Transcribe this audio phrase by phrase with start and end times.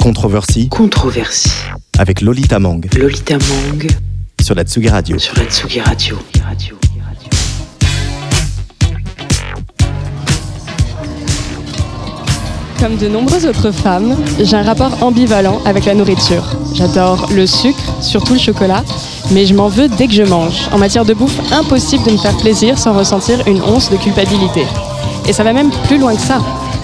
[0.00, 0.68] Controversy.
[0.68, 1.50] Controversy.
[1.96, 2.84] Avec Lolita Mang.
[2.98, 3.86] Lolita Mang.
[4.40, 5.16] Sur la Tsugi Radio.
[5.16, 6.18] Sur la Tsugi Radio.
[6.42, 6.76] Radio.
[12.80, 16.56] Comme de nombreuses autres femmes, j'ai un rapport ambivalent avec la nourriture.
[16.74, 18.82] J'adore le sucre, surtout le chocolat,
[19.30, 20.68] mais je m'en veux dès que je mange.
[20.72, 24.64] En matière de bouffe, impossible de me faire plaisir sans ressentir une once de culpabilité.
[25.28, 26.40] Et ça va même plus loin que ça.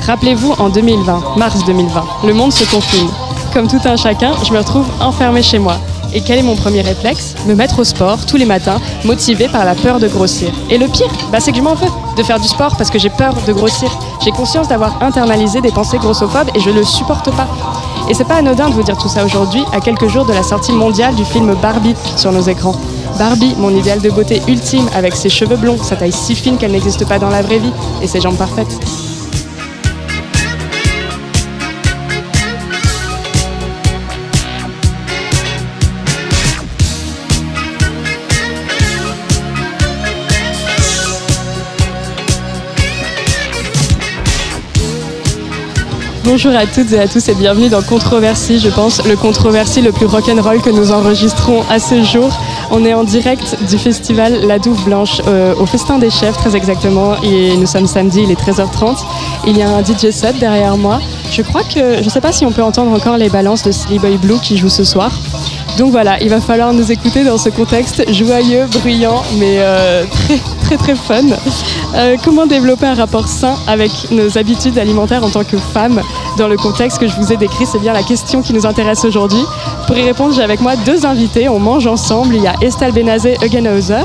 [0.08, 3.10] Rappelez-vous, en 2020, mars 2020, le monde se confine.
[3.52, 5.76] Comme tout un chacun, je me retrouve enfermée chez moi.
[6.14, 7.34] Et quel est mon premier réflexe?
[7.46, 10.48] Me mettre au sport tous les matins, motivé par la peur de grossir.
[10.70, 12.98] Et le pire, bah, c'est que je m'en veux de faire du sport parce que
[12.98, 13.90] j'ai peur de grossir.
[14.24, 17.46] J'ai conscience d'avoir internalisé des pensées grossophobes et je le supporte pas.
[18.08, 20.42] Et c'est pas anodin de vous dire tout ça aujourd'hui, à quelques jours de la
[20.42, 22.76] sortie mondiale du film Barbie sur nos écrans.
[23.18, 26.72] Barbie, mon idéal de beauté ultime, avec ses cheveux blonds, sa taille si fine qu'elle
[26.72, 28.80] n'existe pas dans la vraie vie, et ses jambes parfaites.
[46.40, 49.90] Bonjour à toutes et à tous et bienvenue dans Controversie, je pense, le controversie le
[49.90, 52.30] plus rock'n'roll que nous enregistrons à ce jour.
[52.70, 56.54] On est en direct du festival La Douve Blanche euh, au Festin des Chefs très
[56.54, 58.98] exactement et nous sommes samedi, il est 13h30.
[59.48, 61.00] Il y a un DJ set derrière moi.
[61.32, 63.72] Je crois que, je ne sais pas si on peut entendre encore les balances de
[63.72, 65.10] Silly Boy Blue qui joue ce soir.
[65.76, 70.38] Donc voilà, il va falloir nous écouter dans ce contexte joyeux, bruyant, mais euh, très
[70.68, 71.24] très très fun.
[71.94, 76.02] Euh, comment développer un rapport sain avec nos habitudes alimentaires en tant que femme
[76.36, 77.64] dans le contexte que je vous ai décrit?
[77.64, 79.42] C'est bien la question qui nous intéresse aujourd'hui.
[79.86, 81.48] Pour y répondre, j'ai avec moi deux invités.
[81.48, 82.34] On mange ensemble.
[82.34, 84.04] Il y a Estelle Benazé Eugenhauser.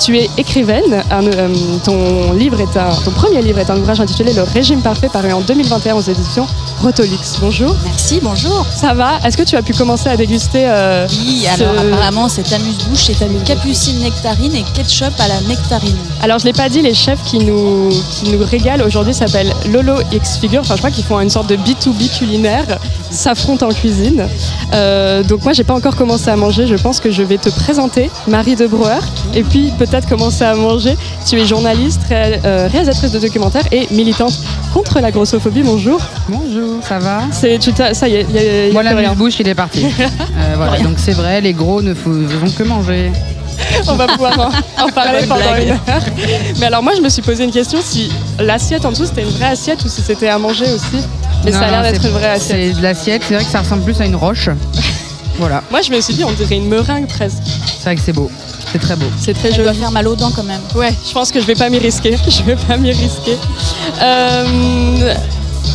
[0.00, 1.04] Tu es écrivaine.
[1.12, 1.48] Euh,
[1.84, 5.32] ton, livre est un, ton premier livre est un ouvrage intitulé Le régime parfait, paru
[5.32, 6.46] en 2021 aux éditions
[6.80, 7.38] Rotolux.
[7.40, 7.74] Bonjour.
[7.84, 8.64] Merci, bonjour.
[8.70, 9.18] Ça va?
[9.24, 13.26] Est-ce que tu as pu commencer à déguster euh, Oui, alors apparemment c'est amuse-bouche, c'est
[13.26, 15.96] une capucine nectarine et ketchup à la nectarine.
[16.22, 19.94] Alors je l'ai pas dit, les chefs qui nous, qui nous régalent aujourd'hui s'appellent Lolo
[20.12, 20.60] X Figure.
[20.60, 22.78] Enfin, je crois qu'ils font une sorte de B2B culinaire,
[23.10, 24.26] s'affrontent en cuisine.
[24.72, 26.66] Euh, donc moi, j'ai pas encore commencé à manger.
[26.66, 29.00] Je pense que je vais te présenter Marie de Brouwer
[29.34, 30.96] et puis peut-être commencer à manger.
[31.26, 34.38] Tu es journaliste, euh, réalisatrice de documentaires et militante
[34.72, 35.62] contre la grossophobie.
[35.62, 36.00] Bonjour.
[36.28, 39.38] Bonjour ça va C'est tu ça y est, y a, y a Voilà, la bouche,
[39.40, 39.84] il est parti.
[40.00, 42.10] euh, voilà, donc c'est vrai, les gros ne font
[42.56, 43.10] que manger.
[43.88, 46.02] On va pouvoir en, en parler pendant une heure.
[46.60, 49.30] Mais alors moi, je me suis posé une question si l'assiette en dessous c'était une
[49.30, 51.04] vraie assiette ou si c'était à manger aussi?
[51.44, 52.72] Mais non, ça a l'air d'être une vraie assiette.
[52.72, 53.22] C'est de l'assiette.
[53.26, 54.48] C'est vrai que ça ressemble plus à une roche.
[55.38, 55.62] voilà.
[55.70, 57.42] Moi, je me suis dit, on dirait une meringue presque.
[57.66, 58.30] C'est vrai que c'est beau.
[58.72, 59.06] C'est très beau.
[59.18, 59.64] C'est très Elle joli.
[59.64, 60.60] doit faire mal aux dents quand même.
[60.74, 62.16] Ouais, je pense que je vais pas m'y risquer.
[62.28, 63.36] Je vais pas m'y risquer.
[64.02, 65.14] Euh,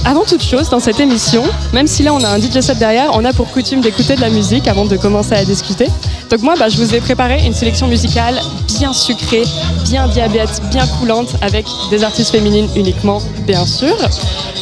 [0.05, 1.43] avant toute chose, dans cette émission,
[1.73, 4.21] même si là on a un DJ set derrière, on a pour coutume d'écouter de
[4.21, 5.87] la musique avant de commencer à discuter.
[6.29, 9.43] Donc moi, bah, je vous ai préparé une sélection musicale bien sucrée,
[9.85, 13.95] bien diabète, bien coulante, avec des artistes féminines uniquement, bien sûr.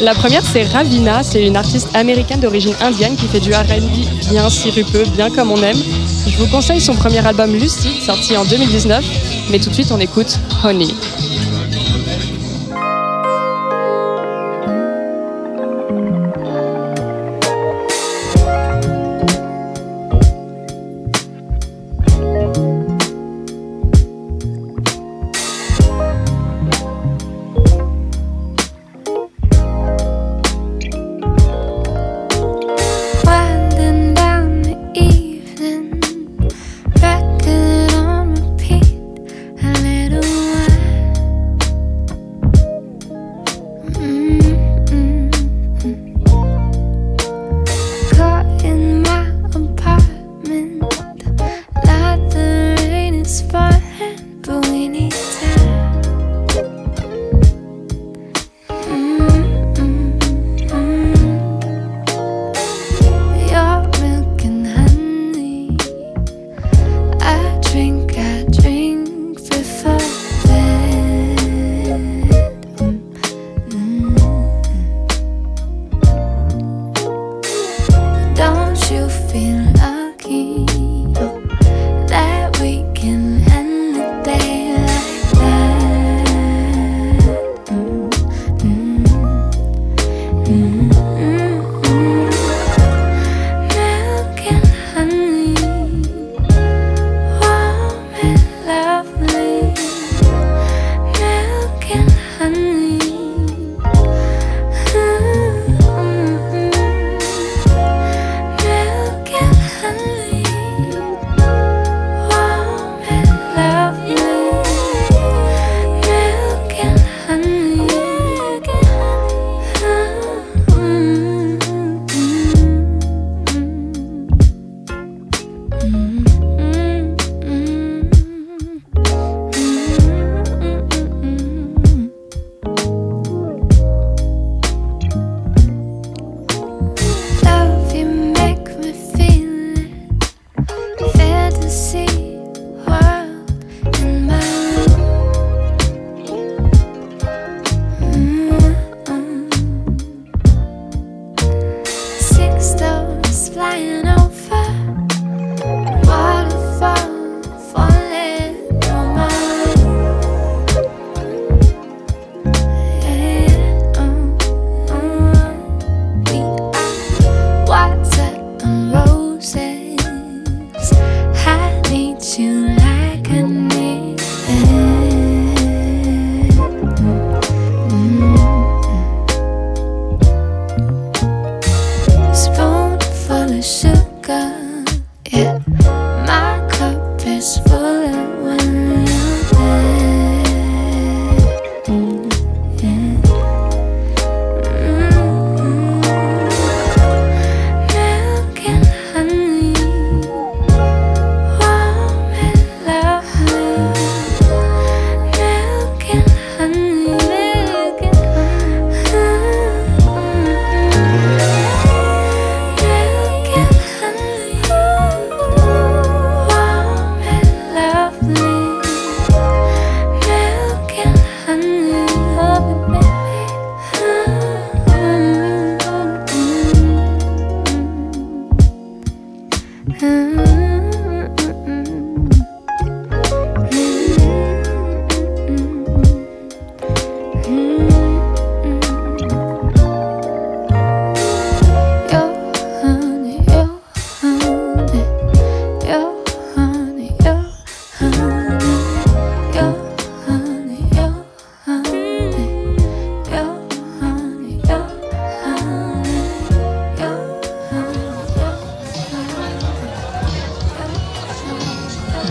[0.02, 4.50] La première, c'est Ravina, c'est une artiste américaine d'origine indienne qui fait du R&B bien
[4.50, 5.78] sirupeux, bien comme on aime.
[6.28, 9.04] Je vous conseille son premier album Lucy, sorti en 2019,
[9.50, 10.88] mais tout de suite on écoute Honey.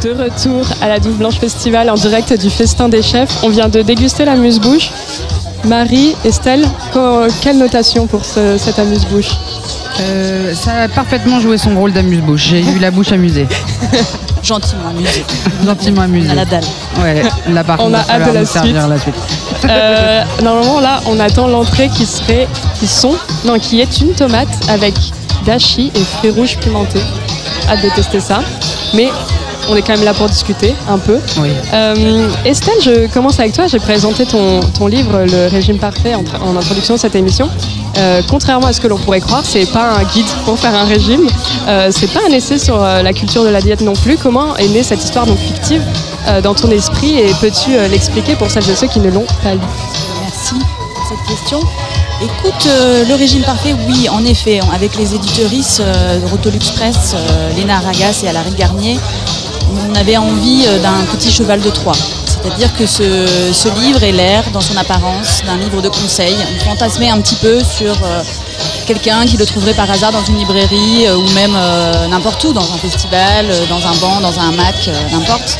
[0.09, 3.43] Retour à la Douve Blanche Festival en direct du Festin des Chefs.
[3.43, 4.91] On vient de déguster l'amuse-bouche.
[5.65, 6.65] Marie, Estelle,
[7.43, 9.31] quelle notation pour ce- cette amuse-bouche
[10.01, 12.47] Euh, ça a parfaitement joué son rôle d'amuse-bouche.
[12.49, 13.47] J'ai eu la bouche amusée,
[14.43, 15.25] Gentiment amusé.
[15.67, 16.31] gentiment amusée.
[16.31, 16.65] À la dalle.
[17.03, 18.75] Ouais, là par On contre, a hâte de la suite.
[18.75, 19.15] la suite.
[19.69, 22.49] Euh, Normalement, là, on attend l'entrée qui serait,
[22.79, 23.15] qui sont,
[23.45, 24.95] non, qui est une tomate avec
[25.45, 27.03] dashi et fruits rouges pimentés.
[27.69, 28.41] Hâte de tester ça.
[28.95, 29.09] Mais
[29.71, 31.19] on est quand même là pour discuter un peu.
[31.39, 31.51] Oui.
[31.73, 33.67] Euh, Estelle, je commence avec toi.
[33.67, 37.49] J'ai présenté ton, ton livre, Le régime parfait, en, en introduction de cette émission.
[37.97, 40.85] Euh, contrairement à ce que l'on pourrait croire, c'est pas un guide pour faire un
[40.85, 41.29] régime.
[41.69, 44.17] Euh, c'est pas un essai sur euh, la culture de la diète non plus.
[44.17, 45.83] Comment est née cette histoire donc fictive
[46.43, 49.61] dans ton esprit et peux-tu l'expliquer pour celles et ceux qui ne l'ont pas lu?
[50.21, 51.61] Merci pour cette question.
[52.23, 57.51] Écoute, euh, le régime parfait, oui, en effet, avec les euh, de Rotolux Press, euh,
[57.57, 58.99] Léna Aragas et Alaric Garnier,
[59.91, 61.97] on avait envie euh, d'un petit cheval de Troie.
[62.43, 66.37] C'est-à-dire que ce, livre est l'air, dans son apparence, d'un livre de conseils.
[66.57, 68.23] On fantasmait un petit peu sur euh,
[68.87, 71.57] quelqu'un qui le trouverait par hasard dans une librairie euh, ou même
[72.09, 75.59] n'importe où, dans un festival, dans un banc, dans un Mac, euh, n'importe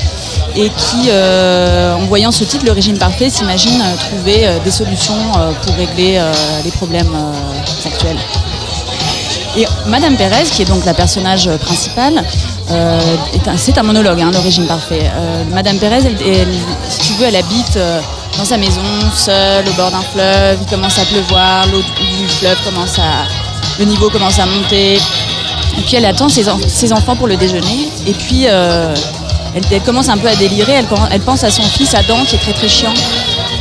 [0.57, 5.15] et qui, en voyant ce titre, le régime parfait, s'imagine trouver des solutions
[5.63, 6.21] pour régler
[6.65, 7.15] les problèmes
[7.87, 8.19] actuels.
[9.57, 12.25] Et Madame Pérez, qui est donc la personnage principale,
[13.57, 15.11] c'est un monologue, hein, le régime parfait.
[15.15, 16.49] Euh, Madame Pérez, elle,
[16.89, 18.01] si tu veux, elle habite euh,
[18.39, 18.81] dans sa maison,
[19.15, 20.59] seule, au bord d'un fleuve.
[20.63, 23.27] Il commence à pleuvoir, l'eau du fleuve commence à,
[23.79, 24.95] le niveau commence à monter.
[25.79, 27.89] Et puis elle attend ses, en- ses enfants pour le déjeuner.
[28.07, 28.95] Et puis euh,
[29.55, 30.75] elle, commence un peu à délirer.
[31.11, 32.95] Elle, pense à son fils Adam qui est très très chiant.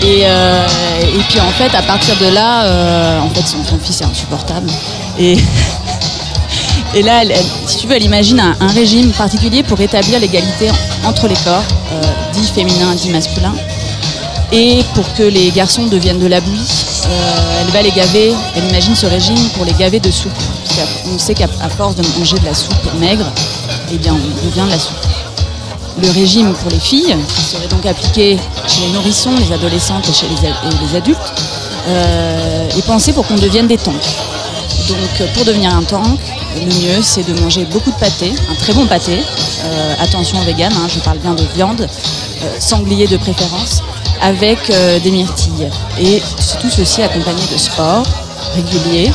[0.02, 0.66] Et, euh,
[1.28, 4.70] puis en fait, à partir de là, euh, en fait, son, son fils est insupportable.
[5.20, 5.36] Et,
[6.96, 7.22] et là,
[7.68, 10.70] si tu veux, elle imagine un, régime particulier pour rétablir l'égalité
[11.06, 12.02] entre les corps, euh,
[12.34, 13.54] dit féminin, dit masculin.
[14.52, 16.60] Et pour que les garçons deviennent de la bouillie,
[17.06, 20.32] euh, elle va les gaver, elle imagine ce régime pour les gaver de soupe.
[21.04, 23.26] Qu'on sait qu'à force de manger de la soupe maigre,
[23.92, 24.96] eh bien on devient de la soupe.
[26.02, 30.14] Le régime pour les filles, qui serait donc appliqué chez les nourrissons, les adolescentes et
[30.14, 31.20] chez les, adultes,
[31.88, 33.96] euh, est pensé pour qu'on devienne des tanks.
[34.88, 36.20] Donc pour devenir un tank,
[36.56, 39.20] le mieux c'est de manger beaucoup de pâté, un très bon pâté.
[39.64, 43.82] Euh, attention vegan, hein, je parle bien de viande, euh, sanglier de préférence,
[44.22, 45.70] avec euh, des myrtilles.
[46.00, 46.22] Et
[46.62, 48.04] tout ceci accompagné de sport
[48.56, 49.12] régulier.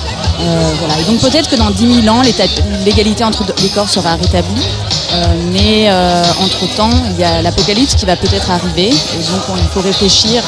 [0.78, 0.94] Voilà.
[1.00, 2.22] Et donc peut-être que dans 10 000 ans,
[2.84, 4.62] l'égalité entre les corps sera rétablie.
[5.52, 5.88] Mais
[6.40, 8.90] entre-temps, il y a l'apocalypse qui va peut-être arriver.
[8.90, 10.42] Donc on- il faut réfléchir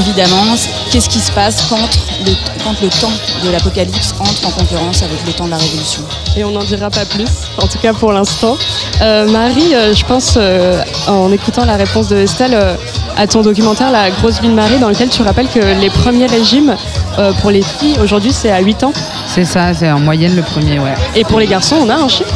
[0.00, 0.54] évidemment,
[0.90, 1.76] qu'est-ce qui se passe quand
[2.24, 2.32] le,
[2.64, 3.12] quand le temps
[3.44, 6.02] de l'apocalypse entre en concurrence avec le temps de la révolution
[6.36, 7.28] Et on n'en dira pas plus,
[7.58, 8.56] en tout cas pour l'instant.
[9.02, 12.74] Euh, Marie, euh, je pense, euh, en écoutant la réponse de Estelle euh,
[13.16, 16.26] à ton documentaire La grosse vie de Marie, dans lequel tu rappelles que les premiers
[16.26, 16.74] régimes
[17.18, 18.92] euh, pour les filles, aujourd'hui, c'est à 8 ans.
[19.26, 20.94] C'est ça, c'est en moyenne le premier, ouais.
[21.14, 22.34] Et pour les garçons, on a un chiffre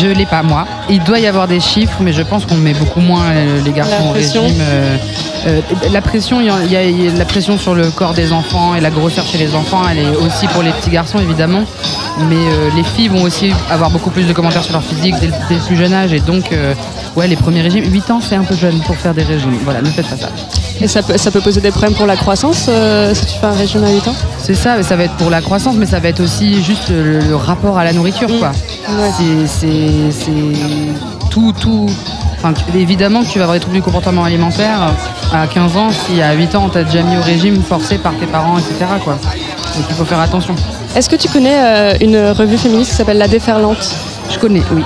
[0.00, 0.66] Je l'ai pas moi.
[0.88, 3.72] Il doit y avoir des chiffres, mais je pense qu'on met beaucoup moins euh, les
[3.72, 4.60] garçons au régime.
[4.60, 4.96] euh,
[5.46, 5.60] euh,
[5.92, 7.90] la pression, il y, a- il y a- il y a la pression sur le
[7.90, 10.90] corps des enfants et la grosseur chez les enfants, elle est aussi pour les petits
[10.90, 11.62] garçons évidemment.
[12.28, 15.26] Mais euh, les filles vont aussi avoir beaucoup plus de commentaires sur leur physique dès,
[15.26, 16.74] le- dès le plus jeune âge et donc euh,
[17.14, 17.84] ouais les premiers régimes.
[17.90, 19.56] 8 ans c'est un peu jeune pour faire des régimes.
[19.64, 20.28] Voilà, ne faites pas ça.
[20.80, 23.46] Et ça peut, ça peut poser des problèmes pour la croissance euh, si tu fais
[23.46, 24.14] un régime à 8 ans?
[24.38, 27.20] C'est ça, ça va être pour la croissance, mais ça va être aussi juste le,
[27.20, 28.52] le rapport à la nourriture, quoi.
[28.88, 29.10] Ouais.
[29.16, 31.86] C'est- C'est c'est tout, tout.
[32.36, 34.92] Enfin, tu- évidemment que tu vas avoir des troubles du comportement alimentaire
[35.32, 38.14] à 15 ans, si à 8 ans on t'a déjà mis au régime forcé par
[38.14, 38.74] tes parents, etc.
[39.02, 39.14] Quoi.
[39.14, 40.54] Donc il faut faire attention.
[40.94, 43.94] Est-ce que tu connais euh, une revue féministe qui s'appelle La Déferlante?
[44.30, 44.82] Je connais, oui.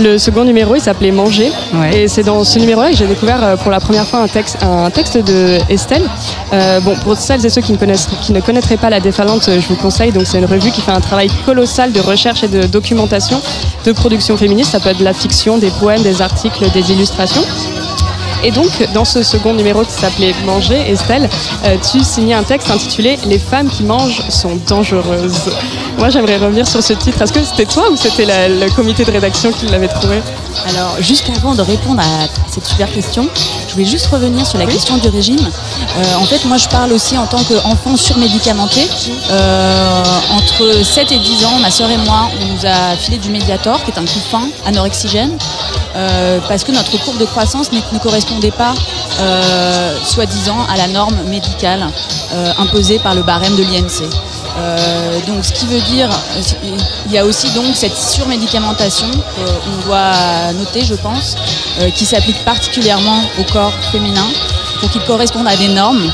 [0.00, 1.52] Le second numéro, il s'appelait Manger.
[1.72, 2.02] Ouais.
[2.02, 4.58] Et c'est dans ce numéro-là que j'ai découvert euh, pour la première fois un texte,
[4.62, 6.02] un texte de Estelle.
[6.52, 9.48] Euh, bon, pour celles et ceux qui ne, connaissent, qui ne connaîtraient pas La Déferlante,
[9.48, 10.10] euh, je vous conseille.
[10.12, 13.40] Donc, c'est une revue qui fait un travail colossal de recherche et de documentation
[13.84, 14.72] de production féministe.
[14.72, 17.42] Ça peut être de la fiction, des poèmes, des articles, des illustrations.
[18.44, 21.30] Et donc, dans ce second numéro qui s'appelait Manger, Estelle,
[21.64, 25.50] euh, tu signais un texte intitulé Les femmes qui mangent sont dangereuses.
[25.96, 27.22] Moi, j'aimerais revenir sur ce titre.
[27.22, 30.20] Est-ce que c'était toi ou c'était le comité de rédaction qui l'avait trouvé?
[30.68, 33.26] Alors, juste avant de répondre à cette super question,
[33.68, 35.40] je voulais juste revenir sur la question du régime.
[35.96, 38.86] Euh, en fait, moi, je parle aussi en tant qu'enfant surmédicamenté.
[39.30, 43.30] Euh, entre 7 et 10 ans, ma sœur et moi, on nous a filé du
[43.30, 45.36] Mediator, qui est un couffin anorexigène,
[45.94, 48.74] euh, parce que notre courbe de croissance ne correspondait pas,
[49.20, 51.86] euh, soi-disant, à la norme médicale
[52.32, 54.10] euh, imposée par le barème de l'INC.
[55.26, 56.08] Donc ce qui veut dire,
[57.06, 61.34] il y a aussi donc cette surmédicamentation qu'on doit noter, je pense,
[61.96, 64.26] qui s'applique particulièrement au corps féminin
[64.78, 66.08] pour qu'il corresponde à des normes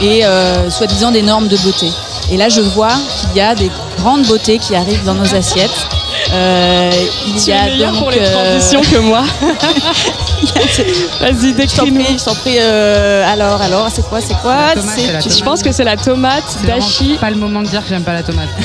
[0.00, 0.22] et
[0.70, 1.90] soi-disant des normes de beauté.
[2.30, 5.86] Et là, je vois qu'il y a des grandes beautés qui arrivent dans nos assiettes.
[6.32, 6.90] Euh,
[7.26, 9.22] il tu y a es donc, pour les euh, transitions que moi.
[11.20, 12.18] Vas-y, décris-nous.
[12.18, 12.56] Je t'en prie.
[12.58, 17.16] Euh, alors, alors, c'est quoi, c'est quoi Je pense que c'est la tomate dashi.
[17.20, 18.48] Pas le moment de dire que j'aime pas la tomate.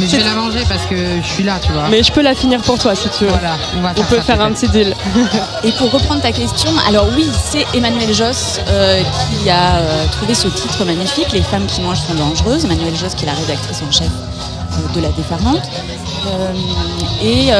[0.00, 1.84] Mais je vais la manger parce que je suis là, tu vois.
[1.88, 3.30] Mais je peux la finir pour toi si tu veux.
[3.30, 4.94] Voilà, on, va on peut faire un petit deal.
[5.62, 9.02] Et pour reprendre ta question, alors oui, c'est Emmanuel Joss euh,
[9.40, 12.64] qui a euh, trouvé ce titre magnifique, Les femmes qui mangent sont dangereuses.
[12.64, 14.08] Emmanuel Joss qui est la rédactrice en chef
[14.94, 15.62] de La Déferlante.
[17.22, 17.50] et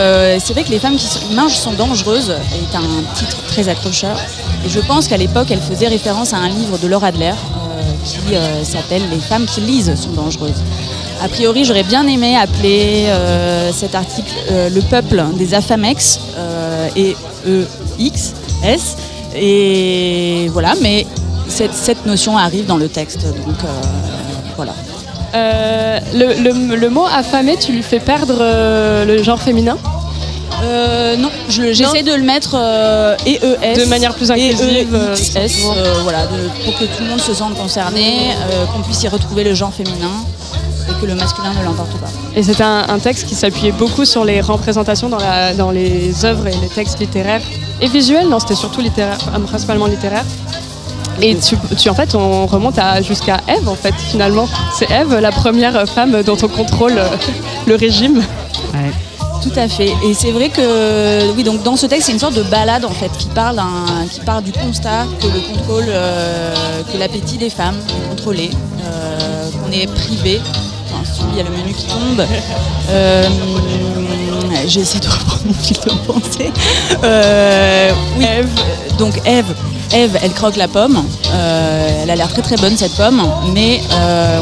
[0.40, 4.16] c'est vrai que Les femmes qui mangent sont dangereuses est un titre très accrocheur.
[4.64, 7.34] Et je pense qu'à l'époque, elle faisait référence à un livre de Laura Adler
[8.04, 8.20] qui
[8.64, 10.62] s'appelle Les femmes qui lisent sont dangereuses.
[11.22, 16.88] A priori, j'aurais bien aimé appeler euh, cet article euh, Le peuple des Afamex euh,
[16.96, 17.16] et
[17.98, 18.96] EX, S.
[19.34, 21.06] Et voilà, mais
[21.48, 23.56] cette, notion arrive dans le texte, donc
[24.56, 24.72] voilà.
[25.34, 28.38] Le, mot affamé, tu lui fais perdre
[29.06, 29.76] le genre féminin
[31.18, 32.56] non, j'essaie de le mettre
[33.26, 33.76] EES.
[33.76, 34.98] De manière plus inclusive.
[35.36, 35.66] S,
[36.02, 36.26] voilà,
[36.64, 38.30] pour que tout le monde se sente concerné,
[38.72, 40.24] qu'on puisse y retrouver le genre féminin
[40.88, 42.08] et que le masculin ne l'emporte pas.
[42.36, 46.46] Et c'est un, texte qui s'appuyait beaucoup sur les représentations dans, la, dans les œuvres
[46.46, 47.42] et les textes littéraires
[47.80, 48.28] et visuels.
[48.28, 50.24] Non, c'était surtout littéraire, euh, principalement littéraire.
[51.22, 54.48] Et tu, en fait, on remonte jusqu'à Ève, en fait, finalement.
[54.76, 57.08] C'est Ève, la première femme dont on contrôle euh,
[57.66, 58.22] le régime.
[59.42, 59.92] Tout à fait.
[60.04, 62.90] Et c'est vrai que, oui, donc dans ce texte, c'est une sorte de balade, en
[62.90, 63.60] fait, qui parle,
[64.10, 66.54] qui part du constat que le contrôle, euh,
[66.92, 68.50] que l'appétit des femmes est contrôlé,
[69.62, 70.40] qu'on est privé
[71.32, 72.24] il y a le menu qui tombe.
[72.90, 73.28] Euh,
[74.66, 76.52] j'ai essayé de reprendre mon fil de pensée.
[77.02, 78.48] Euh, oui, Eve.
[78.98, 79.54] donc Eve,
[79.92, 81.04] Eve, elle croque la pomme.
[81.32, 83.22] Euh, elle a l'air très très bonne cette pomme,
[83.52, 83.80] mais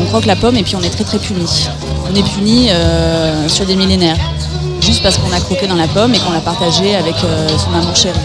[0.01, 1.69] on croque la pomme et puis on est très très puni.
[2.11, 2.71] On est puni
[3.49, 4.19] sur des millénaires,
[4.81, 7.17] juste parce qu'on a croqué dans la pomme et qu'on l'a partagé avec
[7.59, 8.19] son amour chéri.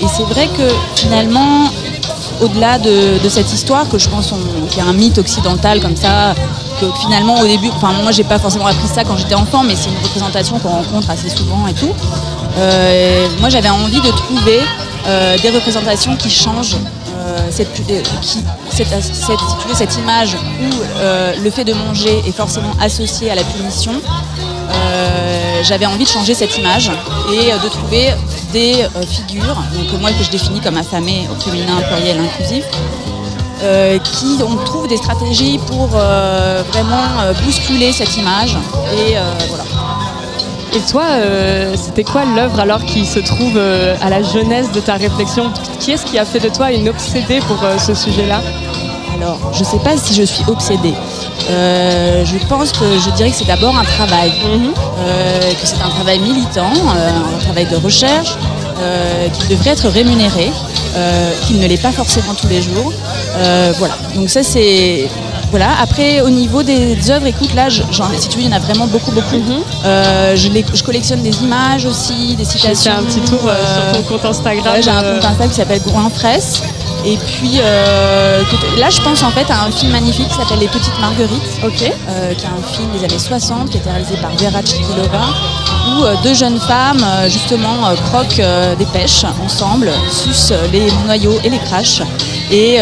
[0.00, 1.70] et c'est vrai que finalement,
[2.40, 4.32] au-delà de, cette histoire, que je pense
[4.68, 6.34] qu'il y a un mythe occidental comme ça,
[6.80, 9.74] que finalement au début, enfin moi j'ai pas forcément appris ça quand j'étais enfant, mais
[9.76, 11.92] c'est une représentation qu'on rencontre assez souvent et tout.
[12.58, 14.60] Euh, moi j'avais envie de trouver
[15.06, 18.88] euh, des représentations qui changent euh, cette, qui, cette,
[19.74, 23.92] cette, image où le fait de manger est forcément associé à la punition.
[25.62, 26.90] j'avais envie de changer cette image
[27.32, 28.12] et de trouver
[28.52, 32.64] des figures, donc moi que je définis comme affamées au féminin pluriel inclusif,
[33.62, 38.54] euh, qui on trouve des stratégies pour euh, vraiment euh, bousculer cette image.
[38.92, 39.14] Et
[39.48, 39.64] voilà.
[40.76, 41.06] Et toi,
[41.74, 45.50] c'était quoi l'œuvre alors qui se trouve à la jeunesse de ta réflexion?
[45.80, 48.42] Qui est-ce qui a fait de toi une obsédée pour ce sujet-là?
[49.16, 50.92] Alors, je ne sais pas si je suis obsédée.
[51.48, 54.74] je pense que je dirais que c'est d'abord un travail, mhm.
[54.74, 58.36] que c'est un travail militant, un travail de recherche,
[59.32, 60.52] qui devrait être rémunéré.
[60.96, 62.90] Euh, qu'il ne l'est pas forcément tous les jours.
[63.36, 65.10] Euh, voilà, donc ça c'est
[65.50, 65.70] voilà.
[65.80, 68.60] Après, au niveau des œuvres, écoute, là, genre, si tu veux, il y en a
[68.60, 69.36] vraiment beaucoup, beaucoup.
[69.36, 69.62] Mhm.
[69.84, 72.92] Euh, je, je, collectionne des images aussi, des citations.
[72.92, 74.76] J'ai un petit tour sur ton compte Instagram.
[74.82, 76.62] j'ai un compte Instagram qui s'appelle Gouin Fraisse.
[77.06, 80.98] Et puis là, je pense en fait à un film magnifique qui s'appelle Les Petites
[81.00, 81.72] Marguerites, ok.
[81.72, 85.26] Qui est un film des années 60 qui a été réalisé par Vera Chikilova
[85.86, 91.38] où euh, deux jeunes femmes euh, justement euh, croquent des pêches ensemble, sucent les noyaux
[91.44, 92.02] et les crachent
[92.50, 92.78] et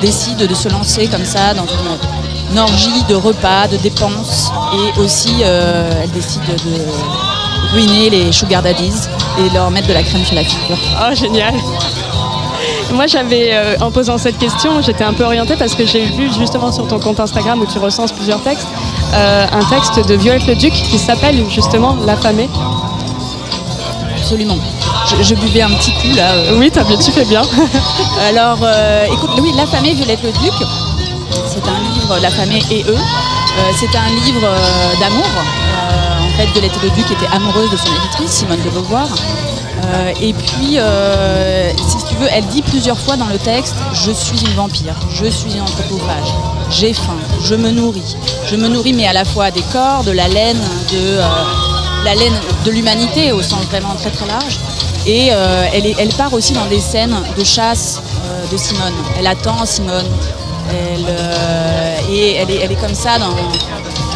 [0.00, 5.42] décident de se lancer comme ça dans une, orgie de repas, de dépenses et aussi
[5.42, 10.44] elles décident de ruiner les sugar daddies et leur mettre de la crème sur la
[10.44, 10.78] figure.
[11.00, 11.54] Oh génial
[12.92, 16.72] moi, j'avais, en posant cette question, j'étais un peu orientée parce que j'ai vu justement
[16.72, 18.68] sur ton compte Instagram où tu recenses plusieurs textes,
[19.14, 22.48] euh, un texte de Violette le Duc qui s'appelle justement L'affamé.
[24.16, 24.56] Absolument.
[25.20, 26.32] Je, buvais un petit coup là.
[26.32, 26.58] Euh.
[26.58, 27.42] Oui, as bien, tu fais bien.
[28.28, 30.52] Alors, euh, écoute, oui, L'affamé, Violette le Duc,
[31.46, 32.98] c'est un livre, L'affamé et eux.
[33.78, 34.48] c'est un livre
[35.00, 35.26] d'amour.
[36.46, 39.08] Fait, Violette le Duc était amoureuse de son éditrice, Simone de Beauvoir.
[40.20, 40.78] et puis,
[41.88, 45.26] si tu veux, elle dit plusieurs fois dans le texte Je suis une vampire, je
[45.26, 46.32] suis une anthropophage,
[46.70, 48.16] j'ai faim, je me nourris.
[48.46, 51.22] Je me nourris, mais à la fois des corps, de la laine, de euh,
[52.04, 54.58] la laine de l'humanité au sens vraiment très très large.
[55.06, 58.94] Et euh, elle, elle, part aussi dans des scènes de chasse euh, de Simone.
[59.18, 60.06] Elle attend Simone.
[62.10, 63.30] Et elle est, elle est comme ça dans,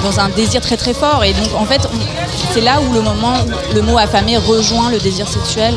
[0.06, 1.24] dans un désir très très fort.
[1.24, 1.80] Et donc en fait,
[2.52, 5.74] c'est là où le moment où le mot affamé rejoint le désir sexuel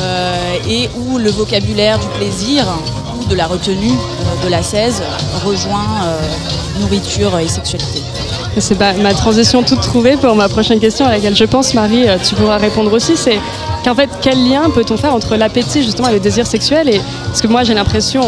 [0.00, 2.64] euh, et où le vocabulaire du plaisir
[3.18, 5.02] ou de la retenue euh, de la 16
[5.44, 8.00] rejoint euh, nourriture et sexualité.
[8.58, 12.36] C'est ma transition toute trouvée pour ma prochaine question à laquelle je pense, Marie, tu
[12.36, 13.16] pourras répondre aussi.
[13.16, 13.40] C'est
[13.84, 16.88] qu'en fait, quel lien peut-on faire entre l'appétit justement et le désir sexuel?
[16.88, 18.22] Et Parce que moi, j'ai l'impression,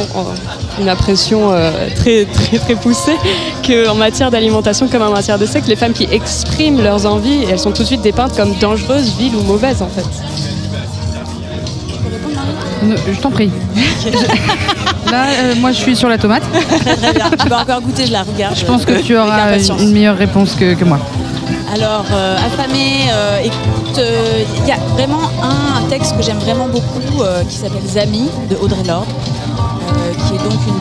[0.81, 3.17] une impression euh, très, très, très poussée,
[3.67, 7.59] qu'en matière d'alimentation comme en matière de sexe, les femmes qui expriment leurs envies, elles
[7.59, 10.07] sont tout de suite dépeintes comme dangereuses, viles ou mauvaises en fait.
[12.83, 13.51] Ne- Je t'en prie.
[15.11, 16.43] Là, euh, moi, je suis sur la tomate.
[16.53, 17.31] Très bien.
[17.41, 18.57] Tu vas encore goûter, je la regarde.
[18.57, 20.99] Je pense que tu auras une meilleure réponse que, que moi.
[21.75, 26.67] Alors, euh, affamé, euh, écoute, euh, il y a vraiment un, texte que j'aime vraiment
[26.67, 29.07] beaucoup qui s'appelle Zami de Audrey Lorde,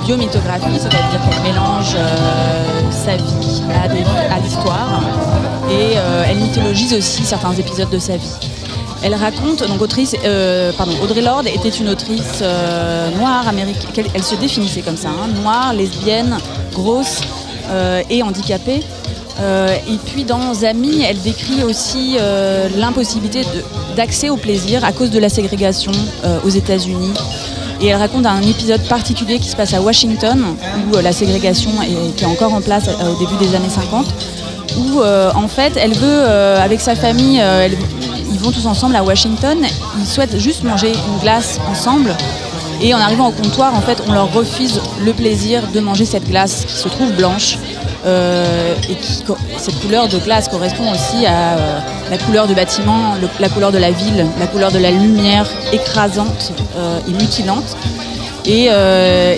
[0.06, 5.02] biomythographie, c'est-à-dire qu'elle mélange euh, sa vie à, l'histoire
[5.70, 8.34] et euh, elle mythologise aussi certains épisodes de sa vie.
[9.04, 12.44] Elle raconte, donc autrice, euh, pardon, Audrey Lorde était une autrice
[13.18, 16.38] noire américaine, elle se définissait comme ça, hein, noire, lesbienne,
[16.74, 17.22] grosse
[18.10, 18.82] et handicapée.
[19.39, 22.18] Et puis dans Zami, elle décrit aussi
[22.78, 23.41] l'impossibilité
[23.96, 25.91] d'accès au plaisir à cause de la ségrégation
[26.44, 27.13] aux États-Unis.
[27.82, 30.44] Et elle raconte un épisode particulier qui se passe à Washington,
[30.90, 34.06] où euh, la ségrégation est, encore en place euh, au début des années 50,
[34.78, 37.42] où euh, en fait elle veut, avec sa famille,
[38.32, 39.58] ils vont tous ensemble à Washington,
[40.00, 42.16] ils souhaitent juste manger une glace ensemble.
[42.82, 46.28] Et en arrivant au comptoir, en fait, on leur refuse le plaisir de manger cette
[46.28, 47.58] glace qui se trouve blanche.
[48.06, 48.98] Euh, et
[49.58, 51.80] cette couleur de glace correspond aussi à euh,
[52.12, 56.54] la couleur du bâtiment, la couleur de la ville, la couleur de la lumière écrasante
[56.78, 57.76] euh, et mutilante.
[58.48, 58.70] Et,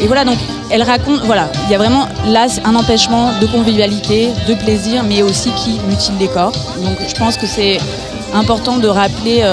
[0.05, 0.37] voilà, donc
[0.69, 5.21] elle raconte, voilà, il y a vraiment là un empêchement de convivialité, de plaisir, mais
[5.21, 6.51] aussi qui mutile les corps.
[6.83, 7.77] Donc je pense que c'est
[8.33, 9.45] important de rappeler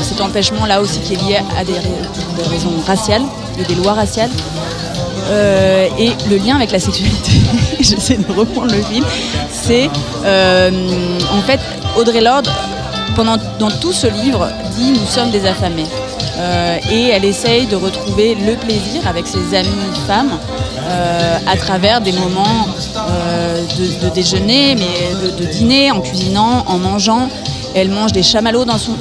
[0.00, 3.24] cet empêchement là aussi qui est lié à des, des raisons raciales
[3.58, 4.30] et des lois raciales.
[5.30, 7.32] Euh, et le lien avec la sexualité,
[7.80, 9.04] j'essaie de reprendre le fil,
[9.50, 9.88] c'est
[10.24, 10.70] euh,
[11.32, 11.60] en fait
[11.96, 12.48] Audrey Lorde,
[13.14, 15.86] pendant, dans tout ce livre, dit nous sommes des affamés.
[16.38, 19.68] Euh, et elle essaye de retrouver le plaisir avec ses amies
[20.06, 20.38] femmes
[21.46, 27.28] à travers des moments de, de déjeuner, mais de, de dîner, en cuisinant, en mangeant.
[27.74, 28.92] Elle mange des chamallows dans son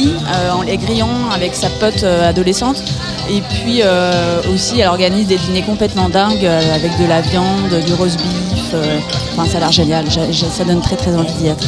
[0.00, 2.82] lit euh, en les grillant avec sa pote euh, adolescente.
[3.30, 7.70] Et puis euh, aussi, elle organise des dîners complètement dingues euh, avec de la viande,
[7.86, 8.74] du roast beef.
[8.74, 8.98] euh,
[9.36, 10.04] Enfin, ça a l'air génial.
[10.10, 11.64] Ça donne très très envie d'y être.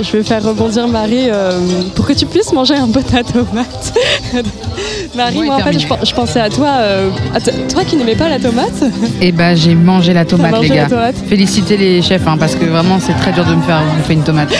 [0.00, 1.60] Je vais faire rebondir Marie euh,
[1.94, 3.92] pour que tu puisses manger un peu ta tomate.
[5.14, 7.96] Marie, Bon, moi en fait, je, pen- je pensais à toi, euh, à toi qui
[7.96, 8.82] n'aimais pas la tomate.
[9.20, 10.88] Et bah, j'ai mangé la tomate, mangé les la gars.
[10.88, 11.14] tomate.
[11.28, 14.24] Félicitez les chefs, hein, parce que vraiment, c'est très dur de me faire bouffer une
[14.24, 14.50] tomate.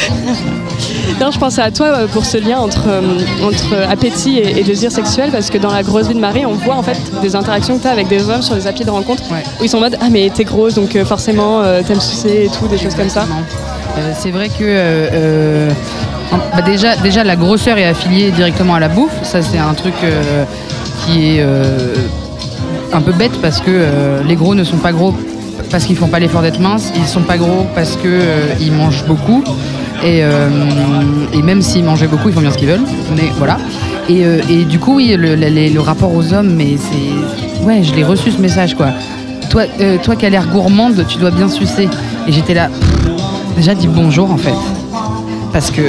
[1.21, 3.01] Non, je pensais à toi euh, pour ce lien entre, euh,
[3.47, 6.53] entre appétit et, et désir sexuel, parce que dans la grosse vie de Marie, on
[6.55, 8.91] voit en fait des interactions que tu as avec des hommes sur les applis de
[8.91, 9.43] rencontre, Ouais.
[9.61, 12.45] où ils sont en mode Ah, mais t'es grosse, donc euh, forcément euh, t'aimes sucer
[12.47, 13.27] et tout, des choses comme ça.
[13.97, 15.71] Euh, c'est vrai que euh, euh,
[16.55, 19.13] bah déjà, déjà la grosseur est affiliée directement à la bouffe.
[19.23, 20.45] Ça c'est un truc euh,
[21.07, 21.95] qui est euh,
[22.93, 25.15] un peu bête parce que euh, les gros ne sont pas gros
[25.71, 26.91] parce qu'ils font pas l'effort d'être minces.
[26.97, 29.45] Ils sont pas gros parce que euh, ils mangent beaucoup.
[30.03, 30.49] Et, euh,
[31.33, 32.85] et même s'ils mangeaient beaucoup, ils font bien ce qu'ils veulent.
[33.17, 33.59] Mais voilà.
[34.09, 37.65] Et, euh, du coup, oui, le, rapport aux hommes, mais c'est.
[37.65, 38.89] Ouais, je l'ai reçu ce message quoi.
[39.49, 41.89] Toi, euh, toi qui as l'air gourmande, tu dois bien sucer.
[42.27, 42.69] Et j'étais là.
[43.57, 44.55] déjà dis bonjour en fait.
[45.53, 45.81] Parce que.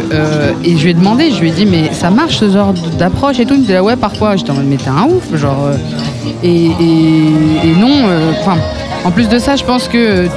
[0.63, 3.39] et je lui ai demandé, je lui ai dit, mais ça marche ce genre d'approche
[3.39, 3.55] et tout?
[3.55, 4.35] Il me dit, ouais, parfois.
[4.35, 5.35] J'étais en mode, mais t'es un ouf.
[5.37, 5.71] Genre.
[6.43, 6.69] et,
[7.77, 8.05] non.
[8.39, 8.57] Enfin,
[9.03, 10.29] en plus de ça, je pense que.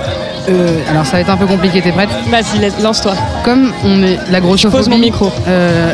[0.49, 3.15] Euh, alors ça va être un peu compliqué, t'es prête Vas-y, lance-toi.
[3.45, 4.77] Comme on est la grossophobie.
[4.83, 5.31] Pose mon micro.
[5.47, 5.93] euh,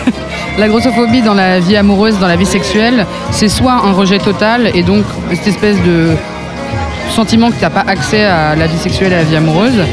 [0.58, 4.70] la grossophobie dans la vie amoureuse, dans la vie sexuelle, c'est soit un rejet total
[4.74, 6.10] et donc cette espèce de
[7.10, 9.84] sentiment que tu n'as pas accès à la vie sexuelle et à la vie amoureuse,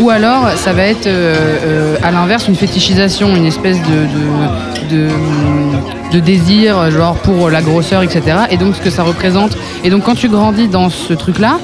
[0.00, 3.78] ou alors ça va être euh, euh, à l'inverse une fétichisation, une espèce
[4.90, 5.08] de,
[6.20, 8.22] désir, genre pour la grosseur, etc.
[8.50, 9.56] Et donc ce que ça représente.
[9.82, 11.58] Et donc quand tu grandis dans ce truc-là,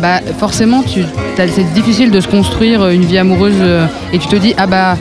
[0.00, 1.04] bah forcément tu,
[1.36, 4.96] c'est difficile de se construire une vie amoureuse euh, et tu te dis ah bah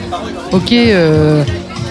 [0.51, 0.71] ok.
[0.71, 1.43] euh,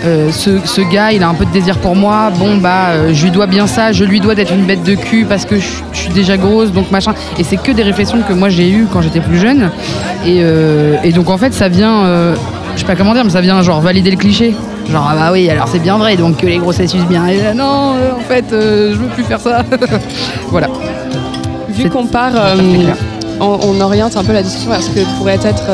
[0.05, 2.31] euh, ce, ce gars, il a un peu de désir pour moi.
[2.39, 3.93] Bon, bah, euh, je lui dois bien ça.
[3.93, 6.73] Je lui dois d'être une bête de cul parce que je, je suis déjà grosse,
[6.73, 7.15] donc machin.
[7.39, 9.71] Et c'est que des réflexions que moi j'ai eues quand j'étais plus jeune.
[10.27, 12.05] Et, euh, et donc en fait, ça vient,
[12.75, 14.55] je sais pas comment dire, mais ça vient genre valider le cliché.
[14.91, 17.27] Genre ah bah oui, alors c'est bien vrai, donc que les grossesses usent bien.
[17.27, 19.63] Et là, non, en fait, je veux plus faire ça.
[20.51, 20.69] voilà.
[21.71, 22.33] vu qu'on part,
[23.41, 25.65] on, on oriente un peu la discussion vers ce que pourrait être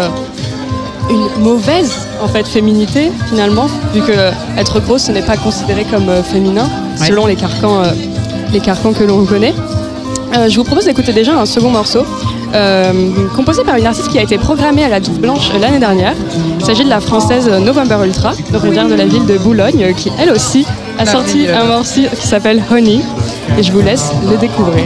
[1.11, 5.85] une mauvaise en fait féminité finalement, vu que euh, être grosse ce n'est pas considéré
[5.85, 6.69] comme euh, féminin
[7.01, 7.07] Ouais.
[7.07, 7.93] selon les carcans, euh,
[8.53, 9.55] les carcans que l'on connaît.
[10.49, 12.05] Je vous propose d'écouter déjà un second morceau.
[13.35, 16.15] composé par une artiste qui a été programmée à la Douve Blanche l'année dernière.
[16.59, 20.31] Il s'agit de la française November Ultra, originaire de la ville de Boulogne, qui elle
[20.31, 20.67] aussi
[20.99, 23.01] a La sorti un morceau qui s'appelle Honey.
[23.59, 24.85] Et je vous laisse le découvrir.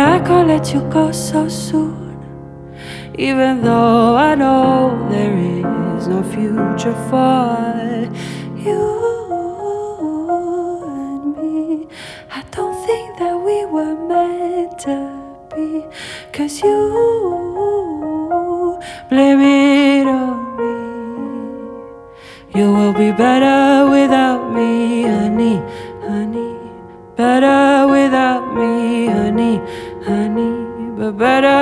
[0.00, 2.16] I can't let you go so soon.
[3.18, 8.08] Even though I know there is no future for
[8.56, 8.82] you
[10.90, 11.86] and me.
[12.30, 14.96] I don't think that we were meant to
[15.54, 15.84] be.
[16.32, 16.78] Cause you
[19.10, 20.76] blame it on me.
[22.58, 24.49] You will be better without
[31.20, 31.59] better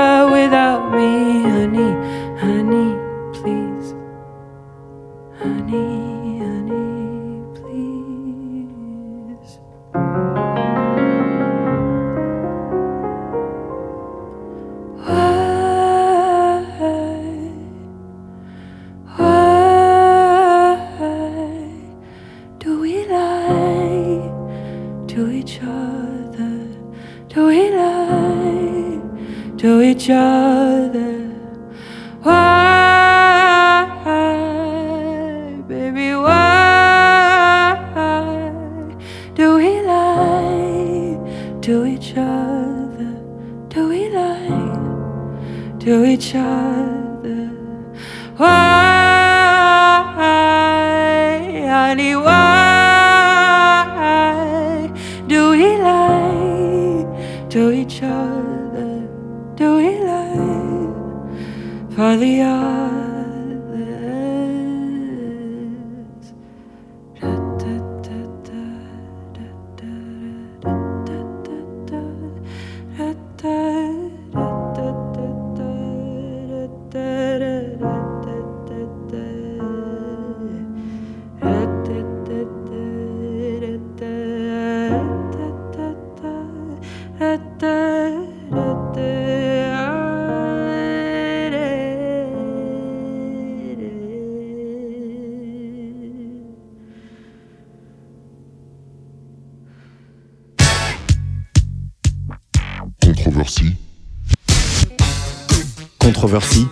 [106.28, 106.66] Controversie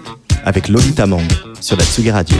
[0.44, 1.22] avec Lolita Mang
[1.62, 2.36] sur la Tsugi Radio.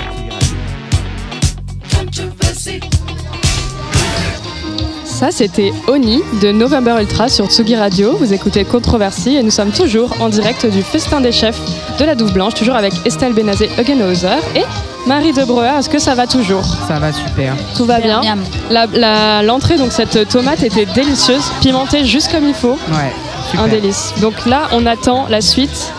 [5.05, 8.19] Ça, c'était Oni de November Ultra sur Tsugi Radio.
[8.19, 11.59] Vous écoutez Controversie et nous sommes toujours en direct du Festin des chefs
[11.99, 14.65] de la Douve Blanche, toujours avec Estelle Benazé Hugenhauser et
[15.07, 16.65] Marie de Breuer, est-ce que ça va toujours?
[16.87, 17.55] Ça va super.
[17.79, 18.21] Tout va bien?
[18.21, 18.41] Miam.
[18.71, 22.73] La- la- L'entrée, donc cette tomate était délicieuse, pimentée juste comme il faut.
[22.91, 23.13] Ouais,
[23.49, 23.63] super.
[23.65, 24.13] Un délice.
[24.21, 25.93] Donc là, on attend la suite.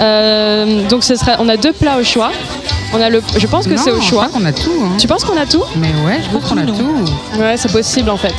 [0.00, 2.30] Euh, donc ce sera, on a deux plats au choix.
[2.92, 4.28] On a le, je pense que c'est au je choix.
[4.44, 4.70] a tout.
[4.82, 4.96] hein.
[4.98, 7.40] Tu penses qu'on a tout Mais ouais, je pense qu'on a Tout, tout.
[7.40, 8.34] Ouais, c'est possible en fait.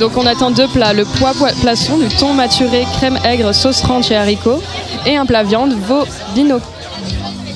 [0.00, 3.82] Donc on attend deux plats, le pois poi- poisson, du thon maturé, crème aigre, sauce
[3.82, 4.60] ranch et haricots,
[5.06, 6.02] et un plat viande, veau,
[6.34, 6.58] bino...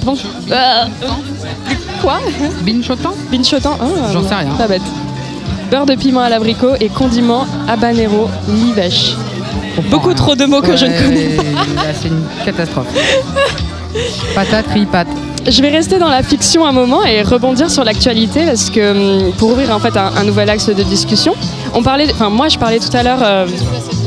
[0.05, 0.17] Bon,
[0.53, 0.85] euh,
[2.01, 2.21] quoi
[2.63, 4.51] Binchotan Binchotan ah, J'en bon, sais rien.
[4.57, 4.83] Pas bête.
[5.71, 9.15] Beurre de piment à l'abricot et condiment habanero livèche.
[9.91, 11.43] Beaucoup trop de mots que je ne connais pas.
[12.01, 12.87] C'est une catastrophe.
[14.35, 15.07] Patate, riz, pâte.
[15.47, 19.33] Je vais rester dans la fiction un moment et rebondir sur l'actualité parce que hum,
[19.35, 21.35] pour ouvrir en fait un, un nouvel axe de discussion,
[21.75, 23.21] on parlait, enfin moi je parlais tout à l'heure.
[23.23, 23.47] euh,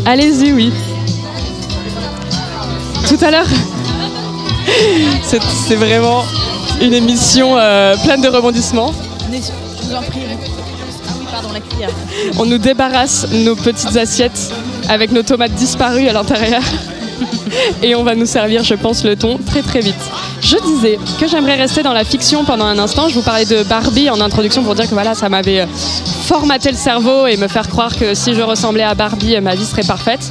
[0.06, 0.72] Allez-y, oui.
[3.08, 3.48] Tout à l'heure,
[5.24, 6.24] c'est vraiment
[6.82, 8.92] une émission euh, pleine de rebondissements.
[9.26, 10.20] Venez, Je vous en prie.
[10.30, 11.90] Ah oui, pardon, la cuillère.
[12.38, 14.52] On nous débarrasse nos petites assiettes
[14.92, 16.62] avec nos tomates disparues à l'intérieur.
[17.82, 19.96] Et on va nous servir, je pense, le thon très très vite.
[20.42, 23.08] Je disais que j'aimerais rester dans la fiction pendant un instant.
[23.08, 25.66] Je vous parlais de Barbie en introduction pour dire que voilà, ça m'avait euh,
[26.26, 29.66] formaté le cerveau et me faire croire que si je ressemblais à Barbie, ma vie
[29.66, 30.30] serait parfaite.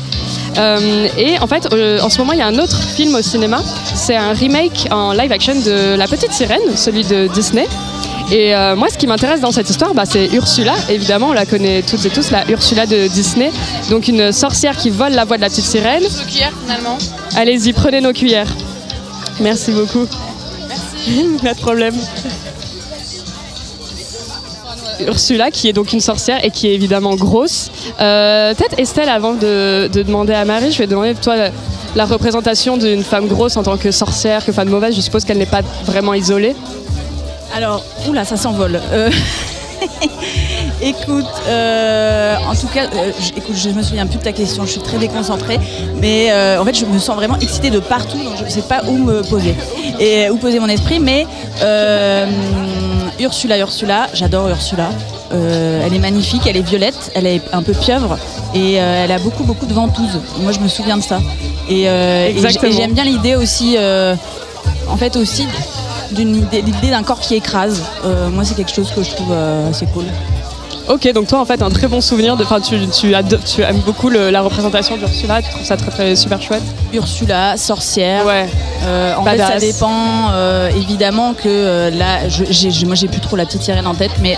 [0.58, 3.22] Euh, et en fait, euh, en ce moment, il y a un autre film au
[3.22, 3.62] cinéma.
[3.94, 7.66] C'est un remake en live action de La Petite Sirène, celui de Disney.
[8.30, 10.74] Et euh, moi, ce qui m'intéresse dans cette histoire, bah, c'est Ursula.
[10.88, 13.50] Évidemment, on la connaît toutes et tous, la Ursula de Disney.
[13.90, 16.04] Donc une sorcière qui vole la voix de la petite sirène.
[16.28, 16.96] cuillères finalement.
[17.36, 18.48] Allez-y, prenez nos cuillères.
[19.40, 20.06] Merci beaucoup.
[20.68, 21.26] Merci.
[21.42, 21.94] Pas de problème.
[25.06, 27.70] Ursula, qui est donc une sorcière et qui est évidemment grosse.
[28.00, 31.50] Euh, Peut-être Estelle, avant de, de demander à Marie, je vais demander toi la,
[31.96, 34.94] la représentation d'une femme grosse en tant que sorcière, que femme mauvaise.
[34.94, 36.54] Je suppose qu'elle n'est pas vraiment isolée.
[37.54, 38.80] Alors, oula, ça s'envole.
[38.92, 39.10] Euh,
[40.82, 44.72] écoute, euh, en tout cas, euh, écoute, je me souviens plus de ta question, je
[44.72, 45.58] suis très déconcentrée,
[46.00, 48.62] mais euh, en fait, je me sens vraiment excitée de partout, donc je ne sais
[48.62, 49.54] pas où me poser
[49.98, 51.00] et où poser mon esprit.
[51.00, 51.26] Mais
[53.18, 54.90] Ursula, Ursula, j'adore Ursula.
[55.32, 58.18] Elle est magnifique, elle est violette, elle est un peu pieuvre
[58.54, 60.20] et elle a beaucoup beaucoup de ventouses.
[60.38, 61.20] Moi, je me souviens de ça.
[61.68, 63.76] Et, j'aime bien l'idée aussi,
[64.88, 65.46] en fait aussi
[66.16, 67.82] l'idée d'un corps qui écrase.
[68.04, 70.04] Euh, moi, c'est quelque chose que je trouve euh, assez cool.
[70.88, 73.14] Ok, donc toi en fait un très bon souvenir, de, tu, tu,
[73.46, 76.64] tu aimes beaucoup le- la représentation d'Ursula, tu trouves ça très, très super chouette?
[76.92, 78.26] Ursula, sorcière.
[78.26, 78.48] Ouais.
[78.84, 83.36] Euh, en fait, ça dépend euh, évidemment que euh, là, je, moi, j'ai plus trop
[83.36, 84.36] la petite sirène en tête, mais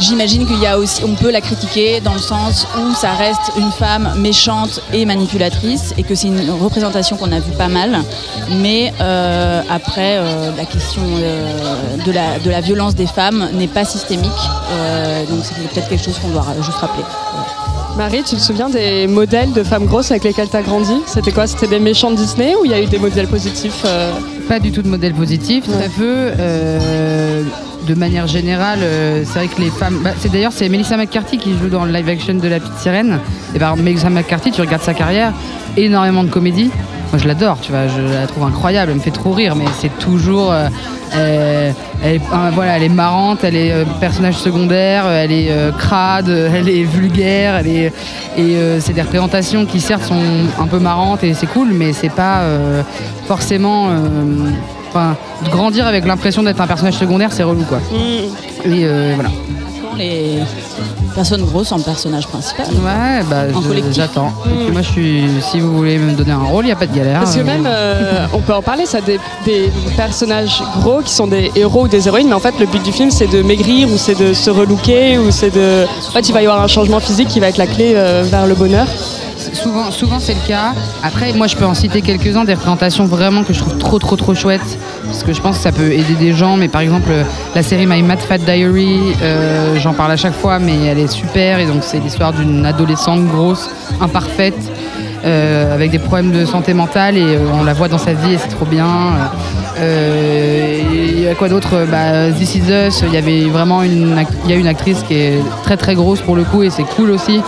[0.00, 3.52] j'imagine qu'il y a aussi, on peut la critiquer dans le sens où ça reste
[3.56, 8.02] une femme méchante et manipulatrice, et que c'est une représentation qu'on a vu pas mal.
[8.60, 13.68] Mais euh, après, euh, la question euh, de, la, de la violence des femmes n'est
[13.68, 14.30] pas systémique,
[14.70, 17.04] euh, donc c'est peut-être quelque chose qu'on doit juste rappeler.
[17.96, 20.92] Marie, tu te souviens des modèles de femmes grosses avec lesquelles tu as grandi?
[21.06, 21.46] C'était quoi?
[21.46, 24.12] C'était des méchants de Disney ou il y a eu des modèles positifs euh?
[24.48, 26.30] Pas du tout de modèle positif, très peu.
[27.86, 30.00] De manière générale, euh, c'est vrai que les femmes.
[30.02, 32.78] bah, c'est d'ailleurs c'est Melissa McCarthy qui joue dans le live action de La Petite
[32.78, 33.20] Sirène.
[33.54, 35.32] Et ben Melissa McCarthy, tu regardes sa carrière,
[35.76, 36.70] énormément de comédie.
[37.12, 39.66] Moi je l'adore, tu vois, je la trouve incroyable, elle me fait trop rire, mais
[39.80, 40.50] c'est toujours.
[40.50, 40.68] euh,
[41.14, 41.70] euh,
[42.02, 42.20] elle,
[42.54, 47.92] voilà, elle est marrante, elle est personnage secondaire, elle est crade, elle est vulgaire, et
[48.80, 50.22] c'est des représentations qui certes sont
[50.58, 52.42] un peu marrantes et c'est cool, mais c'est pas
[53.28, 53.90] forcément.
[54.96, 57.80] Enfin, de grandir avec l'impression d'être un personnage secondaire, c'est relou quoi.
[57.92, 58.30] Et
[58.84, 59.28] euh, voilà.
[59.82, 60.38] Quand les
[61.14, 62.66] personnes grosses en personnage principal.
[62.66, 63.44] Ouais, bah
[63.92, 64.32] j'attends.
[64.44, 65.24] Puis moi, je suis.
[65.42, 67.20] Si vous voulez me donner un rôle, il n'y a pas de galère.
[67.20, 71.12] Parce que Euh, même, euh, on peut en parler, ça, des, des personnages gros qui
[71.12, 73.42] sont des héros ou des héroïnes, mais en fait, le but du film, c'est de
[73.42, 75.84] maigrir ou c'est de se relooker ou c'est de.
[76.08, 78.22] En fait, il va y avoir un changement physique qui va être la clé euh,
[78.26, 78.86] vers le bonheur.
[79.52, 80.72] Souvent, c'est le cas.
[81.02, 84.16] Après, moi, je peux en citer quelques-uns des représentations vraiment que je trouve trop, trop,
[84.16, 84.78] trop chouettes.
[85.04, 86.56] Parce que je pense que ça peut aider des gens.
[86.56, 87.10] Mais par exemple,
[87.54, 91.10] la série My Mad Fat Diary, euh, j'en parle à chaque fois, mais elle est
[91.10, 91.58] super.
[91.58, 94.70] Et donc, c'est l'histoire d'une adolescente grosse, imparfaite,
[95.24, 97.16] euh, avec des problèmes de santé mentale.
[97.16, 98.86] Et euh, on la voit dans sa vie et c'est trop bien.
[99.78, 101.86] Il y a quoi d'autre?
[101.90, 105.76] Bah, This Is Us, il y avait vraiment y a une actrice qui est très
[105.76, 107.40] très grosse pour le coup et c'est cool aussi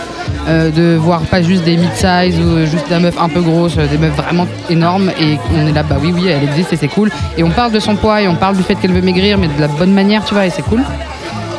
[0.48, 3.86] euh, de voir pas juste des mid-size ou juste des meufs un peu grosses, euh,
[3.86, 6.88] des meufs vraiment énormes et on est là, bah oui, oui, elle existe et c'est
[6.88, 7.10] cool.
[7.36, 9.48] Et on parle de son poids et on parle du fait qu'elle veut maigrir, mais
[9.48, 10.82] de la bonne manière, tu vois, et c'est cool.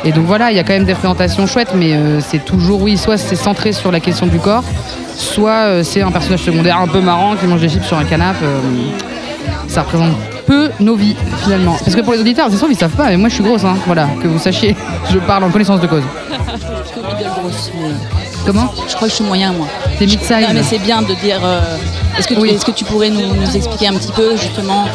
[0.04, 2.82] Et donc voilà, il y a quand même des représentations chouettes, mais euh, c'est toujours,
[2.82, 4.64] oui, soit c'est centré sur la question du corps,
[5.16, 8.44] soit c'est un personnage secondaire un peu marrant qui mange des chips sur un canapé.
[9.68, 10.16] ça représente
[10.50, 11.76] peu nos vies finalement.
[11.84, 13.64] Parce que pour les auditeurs, c'est sûr, ils savent pas, mais moi je suis grosse,
[13.64, 13.76] hein.
[13.86, 14.74] voilà, que vous sachiez,
[15.12, 16.02] je parle en connaissance de cause.
[16.02, 17.90] Je suis bien grosse, mais
[18.44, 19.66] Comment je crois que je suis moyen, moi.
[19.98, 21.38] T'es mid-size Non, mais c'est bien de dire.
[21.44, 21.60] euh,
[22.18, 22.50] est-ce, que tu, Oui.
[22.50, 24.86] est-ce que tu pourrais nous, nous expliquer un petit peu, justement,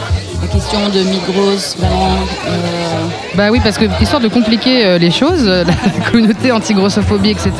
[0.41, 2.15] la question de mi-grosse, vraiment
[2.47, 7.51] euh, Bah oui, parce que histoire de compliquer euh, les choses, la communauté anti-grossophobie, etc.,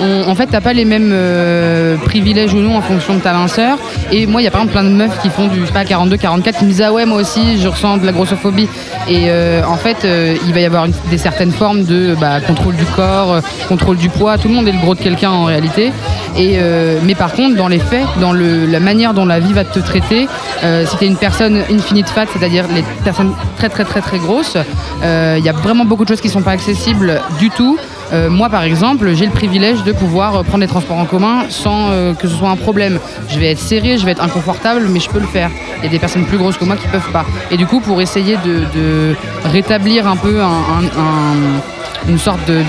[0.00, 3.78] en fait, t'as pas les mêmes euh, privilèges ou non en fonction de ta minceur.
[4.10, 6.16] Et moi, il y a par exemple plein de meufs qui font du, pas, 42,
[6.16, 8.68] 44, qui me disent, ah ouais, moi aussi, je ressens de la grossophobie.
[9.08, 12.76] Et euh, en fait, euh, il va y avoir des certaines formes de bah, contrôle
[12.76, 14.38] du corps, contrôle du poids.
[14.38, 15.92] Tout le monde est le gros de quelqu'un en réalité.
[16.36, 16.58] Et,
[17.02, 20.28] mais par contre, dans les faits, dans la manière dont la vie va te traiter,
[20.62, 24.56] si tu es une personne infinite fat, c'est-à-dire les personnes très très très très grosses,
[25.02, 27.76] il y a vraiment beaucoup de choses qui sont pas accessibles du tout.
[28.12, 31.90] Euh, moi, par exemple, j'ai le privilège de pouvoir prendre les transports en commun sans
[31.90, 32.98] euh, que ce soit un problème.
[33.28, 35.50] Je vais être serré, je vais être inconfortable, mais je peux le faire.
[35.78, 37.24] Il y a des personnes plus grosses que moi qui peuvent pas.
[37.50, 42.64] Et du coup, pour essayer de, rétablir un peu un- un- un- une sorte de,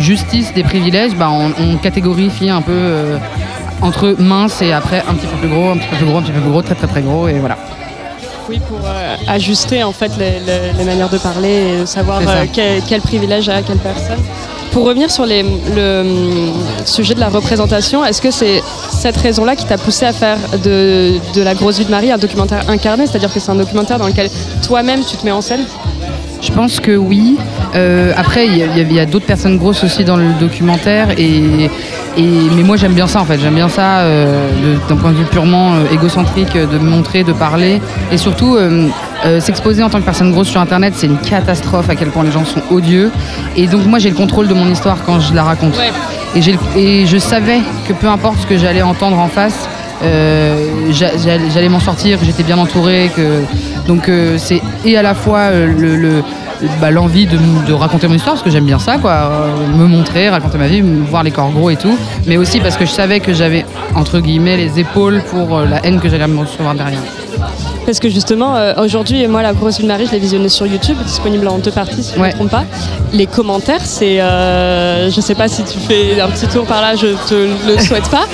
[0.00, 3.18] justice des privilèges, bah, on, on catégorifie un peu euh,
[3.82, 6.22] entre mince et après un petit peu plus gros, un petit peu plus gros, un
[6.22, 7.56] petit peu plus gros, très très très gros, et voilà.
[8.48, 12.44] Oui, pour euh, ajuster en fait les, les- les manières de parler et savoir euh,
[12.52, 14.18] quel, quel privilège a quelle personne.
[14.70, 16.52] Pour revenir sur les- le hum,
[16.84, 21.14] sujet de la représentation, est-ce que c'est cette raison-là qui t'a poussé à faire de,
[21.34, 23.06] de La grosse vie de Marie un documentaire incarné?
[23.06, 24.28] C'est-à-dire que c'est un documentaire dans lequel
[24.66, 25.64] toi-même tu te mets en scène?
[26.46, 27.38] Je pense que oui.
[27.74, 28.56] Euh, après, il
[28.92, 31.08] y a, d'autres personnes grosses aussi dans le documentaire.
[31.18, 31.70] Et,
[32.18, 32.22] et-
[32.54, 33.38] mais moi, j'aime bien ça, en fait.
[33.40, 37.80] J'aime bien ça euh, d'un point de vue purement euh, égocentrique, de montrer, de parler.
[38.12, 38.58] Et surtout,
[39.40, 42.30] s'exposer en tant que personne grosse sur Internet, c'est une catastrophe à quel point les
[42.30, 43.10] gens sont odieux.
[43.56, 45.76] Et donc, moi, j'ai le contrôle de mon histoire quand je la raconte.
[45.78, 45.92] Ouais.
[46.76, 49.66] Et, et je savais que peu importe ce que j'allais entendre en face,
[50.02, 53.10] j'a- j'allais j'allais m'en sortir, que j'étais bien entourée.
[53.16, 53.40] Que...
[53.86, 56.22] Donc euh, c'est et à la fois euh, le, le-
[56.80, 60.30] bah, l'envie de, raconter mon histoire, parce que j'aime bien ça, quoi, euh, me montrer,
[60.30, 63.20] raconter ma vie, voir les corps gros et tout, mais aussi parce que je savais
[63.20, 67.00] que j'avais, entre guillemets, les épaules pour euh, la haine que j'allais me recevoir derrière.
[67.84, 70.96] Parce que justement, euh, aujourd'hui, moi, La grosse de Marie, je l'ai visionnée sur YouTube,
[71.04, 72.28] disponible en deux parties si je ne Ouais.
[72.28, 72.64] me trompe pas.
[73.12, 74.20] Les commentaires, c'est.
[74.22, 77.34] euh, je sais pas si tu fais un petit tour par là, je te
[77.68, 78.24] le souhaite pas.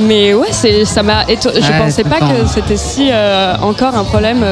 [0.00, 4.42] mais ouais, ça m'a Je Ouais, pensais pas que c'était si euh, encore un problème.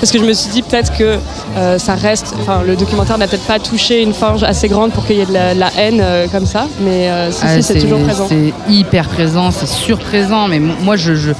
[0.00, 1.18] Parce que je me suis dit peut-être que
[1.56, 2.34] euh, ça reste.
[2.40, 5.26] Enfin, le documentaire n'a peut-être pas touché une forge assez grande pour qu'il y ait
[5.26, 6.66] de la, la haine euh, comme ça.
[6.80, 8.26] Mais euh, si, Ah, si, c'est toujours présent.
[8.28, 11.14] C'est hyper présent, c'est surprésent, mais moi je.
[11.14, 11.32] je-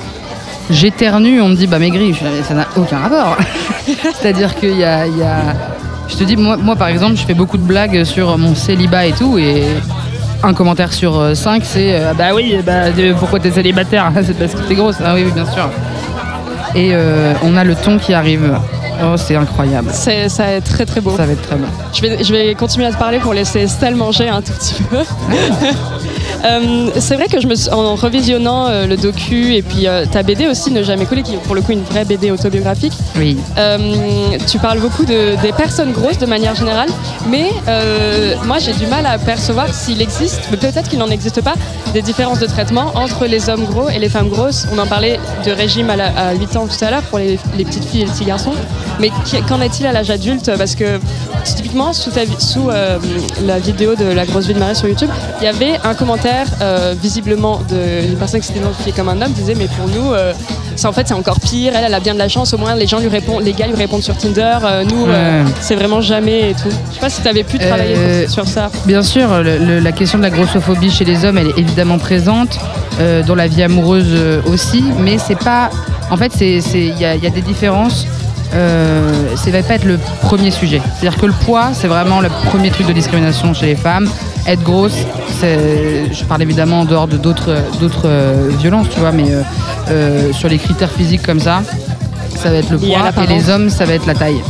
[0.72, 2.14] J'éternue, on me dit bah maigri,
[2.46, 3.36] ça n'a aucun rapport.
[4.20, 5.56] C'est-à-dire qu'il y a, il y a-
[6.08, 9.06] Je te dis, moi, moi par exemple, je fais beaucoup de blagues sur mon célibat
[9.06, 9.64] et tout, et
[10.44, 14.12] un commentaire sur cinq, c'est euh, bah oui, bah, euh, pourquoi t'es célibataire?
[14.24, 14.96] C'est parce que t'es grosse.
[15.04, 15.68] Ah oui, oui, bien sûr.
[16.74, 18.56] Et euh, on a le ton qui arrive.
[19.02, 19.90] Oh, c'est incroyable.
[19.92, 21.16] C'est, ça va être très très beau.
[21.16, 21.66] Ça va être très bon.
[21.92, 24.82] Je vais, je vais continuer à te parler pour laisser Estelle manger un tout petit
[24.82, 24.98] peu.
[26.44, 30.06] Euh, c'est vrai que je me suis- en revisionnant euh, le docu et puis euh,
[30.06, 32.92] ta BD aussi, Ne jamais couler, qui est pour le coup une vraie BD autobiographique,
[33.16, 33.36] Oui.
[34.50, 36.88] tu parles beaucoup de, des personnes grosses de manière générale,
[37.28, 37.50] mais
[38.46, 41.54] moi j'ai du mal à percevoir s'il existe, peut-être qu'il n'en existe pas,
[41.92, 44.66] des différences de traitement entre les hommes gros et les femmes grosses.
[44.72, 47.38] On en parlait de régime à, la- à 8 ans tout à l'heure pour les,
[47.58, 48.52] les petites filles et les petits garçons,
[49.00, 49.10] mais
[49.48, 50.98] qu'en est-il à l'âge adulte Parce que
[51.44, 52.98] typiquement sous, ta vi- sous euh,
[53.46, 55.08] la vidéo de la grosse vie de Marie sur YouTube,
[55.40, 59.32] il y avait un commentaire euh, visiblement d'une personne qui s'était identifiée comme un homme,
[59.32, 60.32] qui disait mais pour nous, euh,
[60.76, 61.72] c'est en fait c'est encore pire.
[61.74, 63.66] Elle, elle a bien de la chance, au moins les gens lui répondent, les gars
[63.66, 64.58] lui répondent sur Tinder.
[64.90, 65.42] nous, Ouais.
[65.60, 66.68] c'est vraiment jamais et tout.
[66.90, 68.70] Je sais pas si tu avais pu travailler sur ça.
[68.86, 71.98] Bien sûr, le- le- la question de la grossophobie chez les hommes, elle est évidemment
[71.98, 72.58] présente,
[73.26, 74.14] dans la vie amoureuse
[74.46, 75.70] aussi, mais c'est pas.
[76.10, 78.06] En fait, y, il y a des différences.
[78.54, 80.80] Euh, ça va pas être le premier sujet.
[80.98, 84.08] C'est-à-dire que le poids, c'est vraiment le premier truc de discrimination chez les femmes.
[84.46, 84.96] Être grosse,
[85.42, 89.42] je parle évidemment en dehors de d'autres d'autres euh, violences, tu vois, mais euh,
[89.90, 91.62] euh, sur les critères physiques comme ça,
[92.36, 94.40] ça va être le poids et les hommes, ça va être la taille.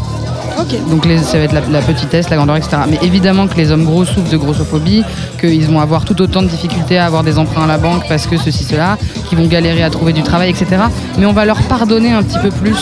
[0.90, 2.78] Donc les- ça va être la, la petitesse, la grandeur, etc.
[2.88, 5.05] Mais évidemment que les hommes gros souffrent de grossophobie,
[5.40, 8.26] qu'ils vont avoir tout autant de difficultés à avoir des emprunts à la banque parce
[8.26, 8.96] que ceci, cela,
[9.28, 10.66] qu'ils vont galérer à trouver du travail, etc.
[11.18, 12.76] Mais on va leur pardonner un petit peu plus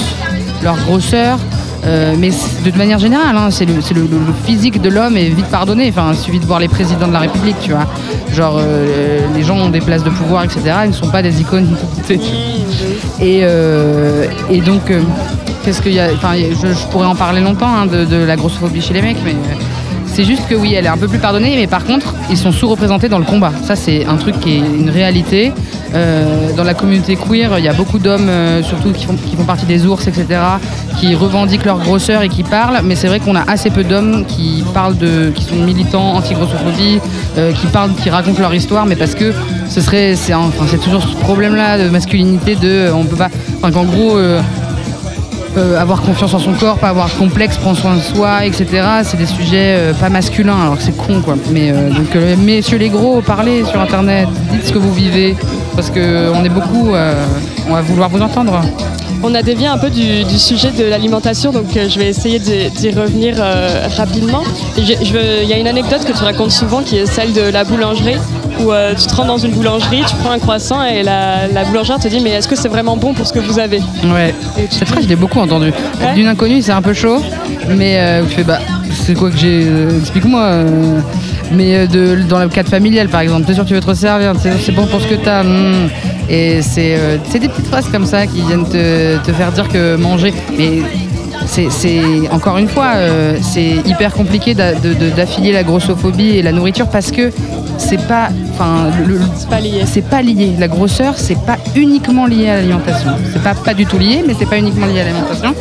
[0.62, 1.38] leur grosseur.
[1.84, 3.74] euh, mais de manière générale, hein, c'est le,
[4.44, 5.88] physique de l'homme est vite pardonné.
[5.90, 7.86] Enfin, il suffit de voir les présidents de la République, tu vois.
[8.34, 10.60] Genre, euh, les gens ont des places de pouvoir, etc.
[10.84, 11.76] Ils ne sont pas des icônes.
[13.20, 14.92] Et, euh, et donc,
[15.64, 18.36] qu'est-ce qu'il y a Enfin, je, je pourrais en parler longtemps hein, de, de la
[18.36, 19.34] grossophobie chez les mecs, mais
[20.06, 22.50] c'est juste que oui, elle est un peu plus pardonnée, mais par contre, ils sont
[22.50, 23.52] sous-représentés dans le combat.
[23.64, 25.52] Ça, c'est un truc qui est une réalité.
[25.94, 29.36] Euh, dans la communauté queer, il y a beaucoup d'hommes, euh, surtout qui font, qui
[29.36, 30.26] font partie des ours, etc.,
[30.98, 32.80] qui revendiquent leur grosseur et qui parlent.
[32.84, 37.00] Mais c'est vrai qu'on a assez peu d'hommes qui parlent de, qui sont militants anti-grossophobie,
[37.38, 39.32] euh, qui parlent, qui racontent leur histoire, mais parce que
[39.68, 43.72] ce serait, c'est enfin, c'est toujours ce problème-là de masculinité, de, on peut pas, enfin,
[43.72, 44.18] qu'en gros.
[45.76, 48.66] avoir confiance en son corps, pas avoir complexe, prendre soin de soi, etc.
[49.02, 51.34] C'est des sujets pas masculins, alors que c'est con quoi.
[51.50, 55.34] Mais donc, messieurs les gros, parlez sur internet, dites ce que vous vivez,
[55.78, 57.14] parce que on est beaucoup, euh,
[57.68, 58.60] on va vouloir vous entendre.
[59.22, 62.40] On a dévié un peu du, du sujet de l'alimentation, donc euh, je vais essayer
[62.40, 64.42] d'y revenir euh, rapidement.
[64.76, 68.16] Il y a une anecdote que tu racontes souvent qui est celle de la boulangerie,
[68.60, 71.64] où euh, tu te rends dans une boulangerie, tu prends un croissant et la, la
[71.64, 73.80] boulangère te dit mais est-ce que c'est vraiment bon pour ce que vous avez?
[74.04, 74.34] Ouais,
[74.70, 75.72] cette phrase je l'ai beaucoup entendue.
[76.00, 76.14] Ouais.
[76.16, 77.22] D'une inconnue, c'est un peu chaud,
[77.68, 78.58] mais euh, tu fais bah,
[79.04, 79.64] c'est quoi que j'ai,
[80.00, 80.42] explique-moi.
[80.42, 81.00] euh,
[81.52, 83.86] mais euh, de, dans le cadre familial par exemple, t'es sûr que tu veux te
[83.86, 85.42] resservir, c'est bon pour ce que t'as.
[85.42, 85.88] hmm.
[86.30, 89.68] Et c'est euh, c'est des petites phrases comme ça qui viennent te, te faire dire
[89.68, 90.32] que manger.
[90.56, 90.80] Mais
[91.46, 97.10] c'est encore une fois, euh, c'est hyper compliqué d'affilier la grossophobie et la nourriture parce
[97.10, 97.30] que
[97.78, 98.90] c'est pas, enfin,
[99.36, 99.82] C'est pas lié.
[99.86, 100.52] c'est pas lié.
[100.58, 103.10] La grosseur, c'est pas uniquement lié à l'alimentation.
[103.32, 105.54] C'est pas pas du tout lié, mais c'est pas uniquement lié à l'alimentation.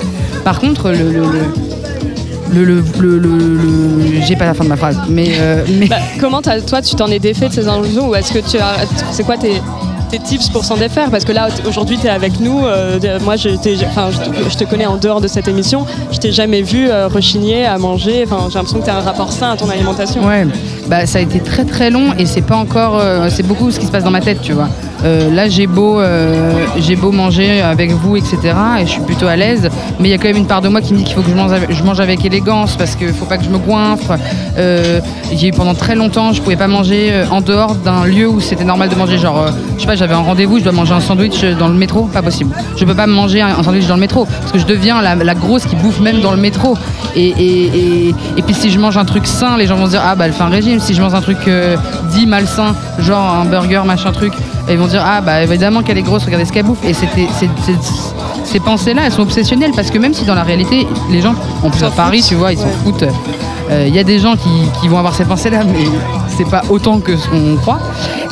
[0.43, 1.66] Par contre, le, le, le,
[2.54, 5.98] le, le- le- le- j'ai pas la fin de ma phrase, mais euh, mais Bah,
[6.20, 9.24] comment toi tu t'en es défait de ces illusions ou est-ce que tu as c'est
[9.24, 9.62] quoi tes,
[10.10, 11.10] tes tips pour s'en défaire?
[11.12, 14.50] Parce que là aujourd'hui tu es avec nous euh, moi je, t'ai- enfin, je, te-
[14.50, 17.78] je te connais en dehors de cette émission je t'ai jamais vu euh, rechigner à
[17.78, 20.48] manger enfin j'ai l'impression que tu as un rapport sain à ton alimentation ouais,
[20.88, 23.80] bah ça a été très très long et c'est pas encore, euh, c'est beaucoup ce
[23.80, 24.70] qui se passe dans ma tête, tu vois.
[25.04, 28.38] Euh, là, j'ai beau, euh, j'ai beau manger avec vous, etc.
[28.80, 29.70] Et je suis plutôt à l'aise,
[30.00, 31.22] mais il y a quand même une part de moi qui me dit qu'il faut
[31.22, 34.18] que je mange avec, élégance parce qu'il faut pas que je me goinfre.
[34.58, 35.00] Euh,
[35.32, 38.64] j'ai pendant très longtemps, je pouvais pas manger euh, en dehors d'un lieu où c'était
[38.64, 39.18] normal de manger.
[39.18, 42.04] Genre, je sais pas, j'avais un rendez-vous, je dois manger un sandwich dans le métro,
[42.06, 42.56] pas possible.
[42.76, 45.66] Je peux pas manger un, sandwich dans le métro parce que je deviens la, grosse
[45.66, 46.76] qui bouffe même dans le métro.
[47.16, 50.16] Et, et, puis si je mange un truc sain, les gens vont se dire ah
[50.16, 50.80] bah elle fait un régime.
[50.80, 51.38] Si je mange un truc
[52.12, 54.34] dit malsain, genre un burger machin truc,
[54.74, 56.84] ils vont dire ah bah évidemment qu'elle est grosse, regardez ce qu'elle bouffe.
[56.84, 58.13] Et c'était c'est- c'est-
[58.43, 61.70] ces pensées-là, elles sont obsessionnelles parce que même si dans la réalité, les gens, en
[61.70, 62.72] plus à Paris, tu vois, ils s'en Ouais.
[62.84, 63.03] foutent.
[63.70, 64.49] Euh, Il y a des gens qui,
[64.80, 65.84] qui vont avoir ces pensées-là, mais
[66.38, 67.80] c'est pas autant que ce qu'on croit.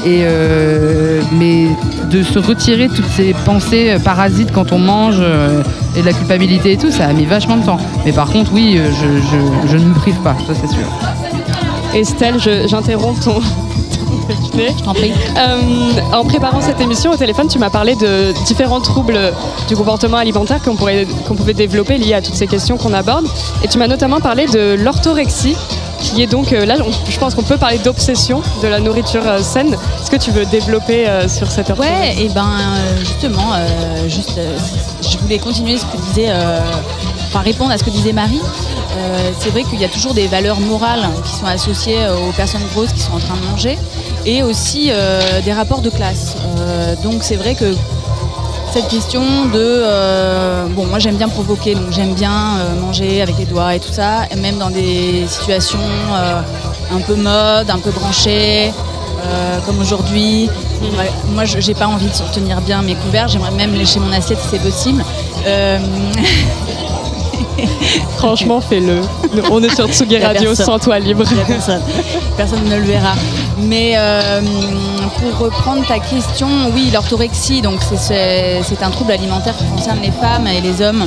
[0.06, 1.68] Et euh, mais
[2.10, 5.62] de se retirer toutes ces pensées euh, parasites quand on mange euh,
[5.98, 7.80] et de la culpabilité et tout, ça a mis vachement de temps.
[8.06, 10.86] Mais par contre, oui, euh, je, je- je ne me prive pas, ça c'est sûr.
[11.94, 13.42] Estelle je- j'interromps ton,
[14.56, 14.76] ton déjeuner.
[14.78, 15.12] Je t'en prie.
[15.38, 19.20] Euh, en préparant cette émission au téléphone, tu m'as parlé de différents troubles
[19.68, 23.26] du comportement alimentaire qu'on pourrait- qu'on pouvait développer liés à toutes ces questions qu'on aborde.
[23.64, 25.56] Et tu m'as notamment parlé de l'orthorexie,
[26.12, 26.76] qui est donc, euh, là,
[27.10, 29.74] je pense qu'on peut parler d'obsession de la nourriture euh, saine.
[29.74, 33.54] Est-ce que tu veux développer euh, sur cette orthorexie Ouais, et ben euh, justement,
[34.08, 34.40] juste,
[35.02, 36.32] je voulais continuer ce que disait,
[37.28, 38.42] enfin répondre à ce que disait Marie.
[39.40, 42.94] C'est vrai qu'il y a toujours des valeurs morales qui sont associées aux personnes grosses
[42.94, 43.78] qui sont en train de manger,
[44.26, 44.92] et aussi
[45.44, 46.36] des rapports de classe.
[47.04, 47.74] Donc c'est vrai que
[48.76, 53.38] cette question de euh, bon moi j'aime bien provoquer donc j'aime bien euh, manger avec
[53.38, 55.80] les doigts et tout ça et même dans des situations
[56.12, 56.42] euh,
[56.92, 58.74] un peu mode un peu branchées
[59.66, 60.52] comme aujourd'hui.
[60.82, 64.40] Ouais, moi j'ai pas envie de tenir bien mes couverts j'aimerais même lécher mon assiette
[64.40, 65.04] si c'est possible
[68.18, 69.02] Franchement, fais-le.
[69.52, 70.66] On est sur Tsugi Radio personne.
[70.66, 71.24] sans toi libre.
[71.48, 71.82] Personne.
[72.38, 73.14] Personne ne le verra.
[73.60, 74.42] Mais euh,
[75.20, 80.48] pour reprendre ta question, oui, l'orthorexie, donc c'est- un trouble alimentaire qui concerne les femmes
[80.48, 81.06] et les hommes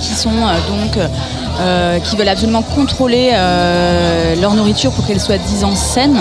[0.00, 0.96] qui sont euh, donc
[1.60, 6.18] euh, qui veulent absolument contrôler euh, leur nourriture pour qu'elle soit disant saine.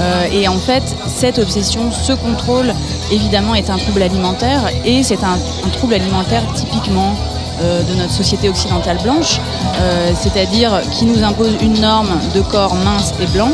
[0.00, 2.72] Euh, et en fait, cette obsession, ce contrôle,
[3.12, 7.14] évidemment, est un trouble alimentaire et c'est un, un trouble alimentaire typiquement
[7.60, 9.40] de notre société occidentale blanche,
[9.80, 13.50] euh, c'est-à-dire qui nous impose une norme de corps mince et blanc,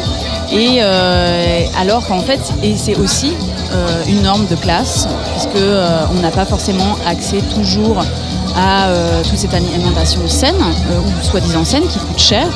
[0.52, 3.32] et euh, alors qu'en fait, et c'est aussi
[3.72, 7.98] euh, une norme de classe, puisque euh, on n'a pas forcément accès toujours
[8.56, 10.54] à euh, toute cette alimentation saine,
[10.90, 12.46] euh, ou soi-disant saine, qui coûte cher,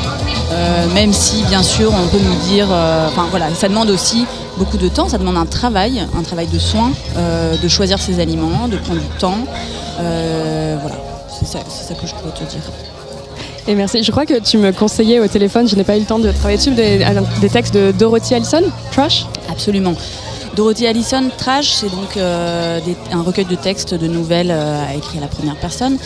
[0.52, 4.24] euh, même si bien sûr on peut nous dire, euh, enfin voilà, ça demande aussi
[4.56, 8.20] beaucoup de temps, ça demande un travail, un travail de soin, euh, de choisir ses
[8.20, 9.38] aliments, de prendre du temps,
[10.00, 10.96] euh, voilà,
[11.46, 12.62] c'est ça, que je pourrais te dire.
[13.68, 14.02] Et merci.
[14.02, 16.30] Je crois que tu me conseillais au téléphone, je n'ai pas eu le temps de
[16.32, 17.04] travailler dessus, des,
[17.40, 19.26] des textes de Dorothy Allison, Trash?
[19.50, 19.94] Absolument.
[20.56, 25.18] Dorothy Allison, Trash, c'est donc euh, des- un recueil de textes, de nouvelles euh, écrits
[25.18, 25.96] à la première personne.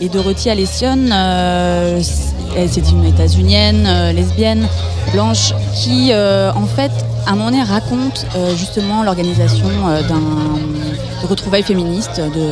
[0.00, 4.66] Et Dorothy Allison, euh, c'est une États-Unienne, euh, lesbienne,
[5.12, 6.90] blanche, qui en fait,
[7.26, 8.26] à un moment donné, raconte
[8.56, 9.68] justement l'organisation
[10.08, 12.48] d'un retrouvailles féministes, de,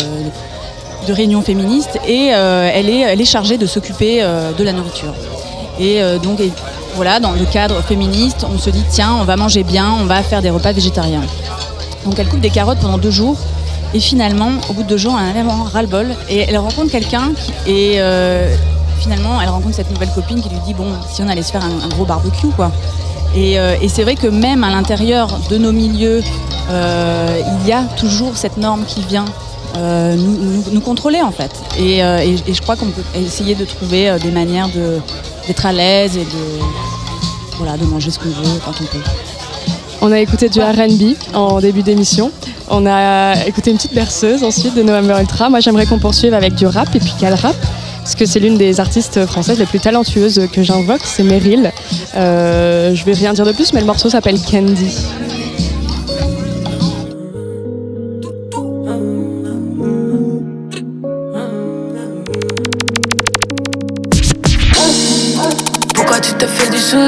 [1.06, 4.72] de réunions féministes, et euh, elle, est, elle est chargée de s'occuper euh, de la
[4.72, 5.14] nourriture.
[5.78, 6.40] Et euh, donc,
[6.94, 10.22] voilà, dans le cadre féministe, on se dit tiens, on va manger bien, on va
[10.22, 11.22] faire des repas végétariens.
[12.04, 13.36] Donc elle coupe des carottes pendant deux jours.
[13.94, 16.08] Et finalement, au bout de deux jours, elle a vraiment ras-le-bol.
[16.28, 17.32] Et elle rencontre quelqu'un
[17.66, 17.98] et
[18.98, 21.62] finalement, elle rencontre cette nouvelle copine qui lui dit bon, si on allait se faire
[21.64, 22.72] un, gros barbecue, quoi.
[23.34, 26.22] Et, et c'est vrai que même à l'intérieur de nos milieux,
[26.70, 29.26] il y a toujours cette norme qui vient
[29.76, 31.50] euh, nous, contrôler en fait.
[31.78, 34.68] Et, euh, et- je crois qu'on peut essayer de trouver euh, des manières
[35.46, 36.60] d'être à l'aise et de,
[37.58, 39.02] voilà, de manger ce qu'on veut quand on peut.
[40.00, 42.32] On a écouté du RB en début d'émission.
[42.68, 45.48] On a écouté une petite berceuse ensuite de November Ultra.
[45.48, 47.54] Moi, j'aimerais qu'on poursuive avec du rap et puis quel rap?
[47.98, 51.70] Parce que c'est l'une des artistes françaises les plus talentueuses que j'invoque, c'est Meryl.
[52.14, 54.96] Je vais rien dire de plus, mais le morceau s'appelle Candy.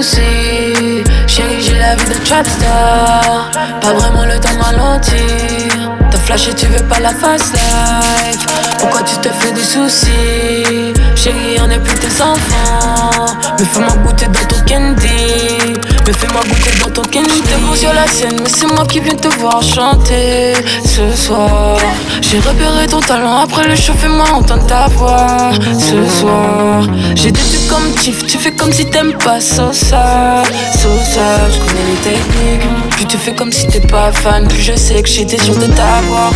[0.05, 3.51] Chérie, j'ai la vie de trapstar.
[3.81, 5.93] Pas vraiment le temps de ralentir.
[6.11, 8.47] T'as flashé, tu veux pas la fast life
[8.79, 13.35] Pourquoi tu te fais du souci Chérie, on est plus tes enfants.
[13.59, 17.93] Mais fais-moi goûter dans ton candy Mais fais-moi goûter dans ton candy J'étais bon sur
[17.93, 20.53] la scène, mais c'est moi qui viens te voir chanter
[20.85, 21.79] Ce soir.
[22.21, 26.83] J'ai repéré ton talent Après le show, fais-moi entendre ta voix Ce soir.
[27.15, 30.43] J'ai des trucs comme Tiff Tu fais comme si t'aimes pas Sosa.
[30.73, 34.77] Sosa, je connais les techniques Plus tu fais comme si t'es pas fan Plus je
[34.77, 36.33] sais que j'étais sûr de t'avoir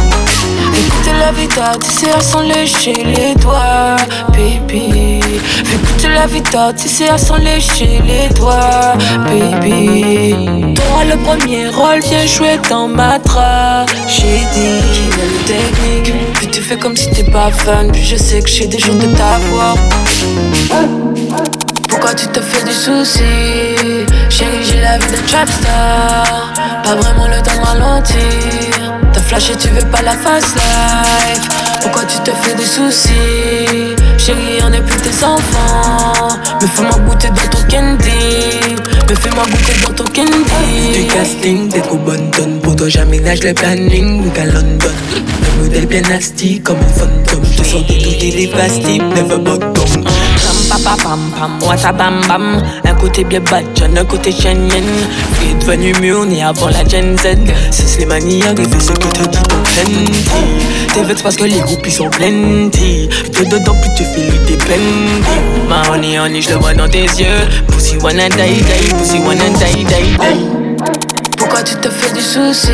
[0.76, 3.96] Écoutez la vita, tu sais à s'en lécher les doigts,
[4.32, 5.20] baby.
[5.64, 8.94] Fais écouter la vita, tu sais à s'en lécher les doigts,
[9.26, 10.74] baby.
[10.74, 14.82] T'auras le premier rôle, viens jouer dans ma tragédie.
[15.46, 18.78] Techniques, plus tu fais comme si t'es pas fan, plus je sais que j'ai des
[18.78, 19.76] jours de t'avoir.
[21.88, 23.22] Pourquoi tu te fais du souci
[24.30, 26.52] Chérie, j'ai la vie de trapstar.
[26.84, 28.94] Pas vraiment le temps de ralentir.
[29.12, 31.48] T'as flashé, tu veux pas la fast life
[31.80, 33.96] Pourquoi tu te fais des soucis?
[34.18, 36.36] Chérie, on est plus tes enfants.
[36.60, 38.76] Mais fais-moi goûter dans ton candy.
[39.08, 40.92] Mais fais-moi goûter dans ton candy.
[40.92, 44.90] Du casting, t'es trop bonne tonne Pour toi j'aménage le planning, week à London
[45.52, 47.44] Un modèle bien nasty comme un fantôme.
[47.56, 50.07] Je sors de tout des pastilles, never bottom
[50.84, 53.64] Pam pam pam moi ça bam bam Un côté bien bad,
[53.96, 54.82] un côté chenien
[55.34, 57.36] Fille devenu mûr, né avant la Gen Z.
[57.70, 60.12] C'est Slimani arrivé, ce que t'as dit ton plenty
[60.94, 64.56] T'es vex parce que les groupes ils sont plenty t'es dedans, plus tu fais l'idée
[64.56, 67.46] plenty Ma honey honey, je le vois dans tes yeux.
[67.68, 70.78] Pussy wanna die die, pussy wanna die die die.
[71.36, 72.70] Pourquoi tu te fais du souci?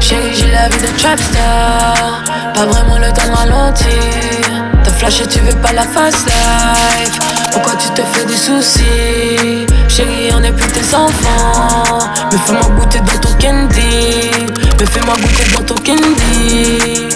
[0.00, 2.22] Chérie, j'ai la vie de trapstar
[2.54, 4.59] Pas vraiment le temps de ralentir
[5.00, 7.18] T'as flashé, tu veux pas la fast life
[7.52, 12.06] Pourquoi tu te fais du souci Chérie, on est plus tes enfants.
[12.30, 14.30] Mais fais-moi goûter dans ton candy.
[14.78, 17.09] Mais fais-moi goûter dans ton candy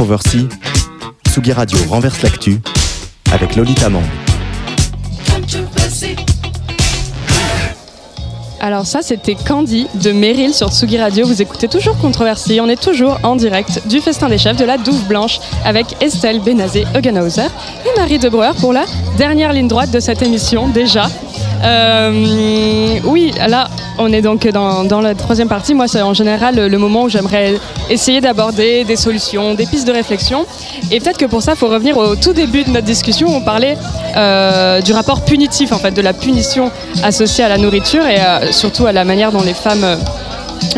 [0.00, 0.48] Controversie.
[1.28, 2.58] Tsugi Radio renverse l'actu
[3.34, 4.00] avec Lolita Mang.
[8.60, 11.26] Alors ça, c'était Candy de Meryl sur Tsugi Radio.
[11.26, 12.60] Vous écoutez toujours Controversie.
[12.62, 16.40] On est toujours en direct du Festin des Chefs de la Douve Blanche avec Estelle
[16.40, 17.48] Benazé Hugenhauser
[17.84, 18.86] et Marie De Breuer pour la
[19.18, 21.08] dernière ligne droite de cette émission déjà.
[21.62, 25.74] Euh, oui, là, on est donc dans, la troisième partie.
[25.74, 27.54] Moi, c'est en général le moment où j'aimerais
[27.88, 30.46] essayer d'aborder des solutions, des pistes de réflexion.
[30.90, 33.28] Et peut-être que pour ça, il faut revenir au tout début de notre discussion.
[33.28, 33.76] où On parlait
[34.16, 36.70] euh, du rapport punitif, en fait, de la punition
[37.02, 39.98] associée à la nourriture et euh, surtout à la manière dont les femmes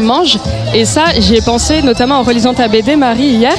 [0.01, 0.39] mangent.
[0.75, 3.55] Et ça, j'y ai pensé notamment en relisant ta BD, Marie, hier,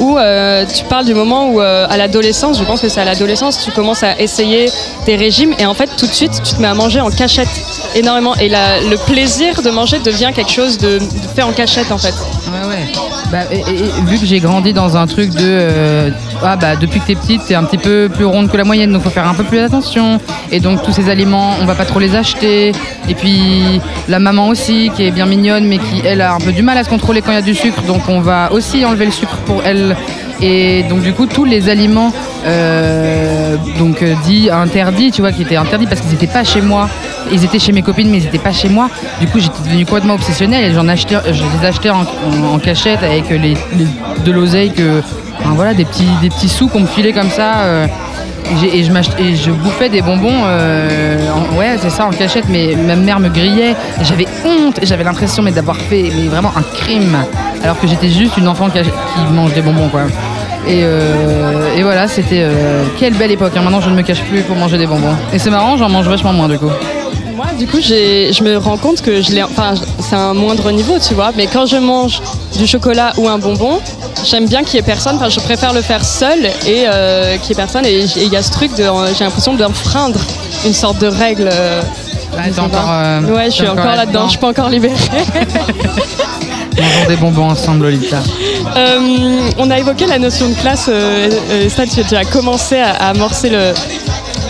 [0.00, 3.04] où euh, tu parles du moment où, euh, à l'adolescence, je pense que c'est à
[3.04, 4.70] l'adolescence, tu commences à essayer
[5.06, 7.48] des régimes et en fait, tout de suite, tu te mets à manger en cachette.
[7.94, 8.34] énormément.
[8.36, 10.98] Et la- le plaisir de manger devient quelque chose de,
[11.34, 12.12] fait en cachette en fait.
[12.52, 12.92] Ouais, ouais.
[13.32, 13.62] Bah, et
[14.06, 15.38] vu que j'ai grandi dans un truc de.
[15.42, 16.10] euh,
[16.42, 18.92] ah, bah, depuis que t'es petite, t'es un petit peu plus ronde que la moyenne,
[18.92, 20.20] donc faut faire un peu plus attention.
[20.52, 22.72] Et donc, tous ces aliments, on va pas trop les acheter.
[23.08, 26.52] Et puis, la maman aussi, qui est bien mignonne, mais qui, elle, a un peu
[26.52, 28.84] du mal à se contrôler quand il y a du sucre, donc on va aussi
[28.84, 29.96] enlever le sucre pour elle.
[30.40, 32.12] Et donc, du coup, tous les aliments
[32.46, 36.60] euh, donc, euh, dits interdits, tu vois, qui étaient interdits parce qu'ils étaient pas chez
[36.60, 36.88] moi.
[37.32, 38.88] Ils étaient chez mes copines, mais ils étaient pas chez moi.
[39.20, 43.28] Du coup, j'étais devenue complètement obsessionnelle et j'en achetais, je les achetais en cachette avec
[43.30, 43.38] les,
[43.76, 45.02] les- de l'oseille que,
[45.54, 47.60] voilà, des petits, des petits sous qu'on me filait comme ça.
[47.64, 47.86] euh,
[48.72, 52.44] et je et bouffais des bonbons, euh, en- ouais, c'est ça, en cachette.
[52.48, 53.74] Mais ma mère me grillait.
[54.02, 54.78] J'avais honte.
[54.82, 57.16] J'avais l'impression d'avoir fait, vraiment un crime.
[57.62, 58.78] Alors que j'étais juste une enfant qui,
[59.34, 60.02] mange des bonbons, quoi.
[60.66, 62.46] Et, euh, voilà, c'était
[62.98, 63.52] quelle belle époque.
[63.56, 63.60] hein.
[63.62, 65.14] Maintenant, je ne me cache plus pour manger des bonbons.
[65.32, 66.70] Et c'est marrant, j'en mange vachement moins du coup.
[67.38, 69.44] Moi, du coup, je me rends compte que je l'ai.
[69.44, 71.30] Enfin, c'est un moindre niveau, tu vois.
[71.36, 72.20] Mais quand je mange
[72.56, 73.78] du chocolat ou un bonbon,
[74.28, 75.14] j'aime bien qu'il y ait personne.
[75.14, 77.86] Enfin, je préfère le faire seul et euh, qu'il y ait personne.
[77.86, 78.82] Et il y a ce truc de.
[79.16, 80.18] J'ai l'impression d'enfreindre
[80.66, 81.48] une sorte de règle.
[81.52, 81.80] euh,
[82.36, 84.24] Ah, encore, euh, ouais, je suis encore encore là-dedans.
[84.24, 84.96] Je suis pas encore libérée.
[86.76, 88.18] Mangeons des bonbons ensemble, Lolita.
[88.76, 90.86] Euh, on a évoqué la notion de classe.
[90.88, 93.72] Euh, euh, Stan, tu, tu as commencé à, à amorcer le,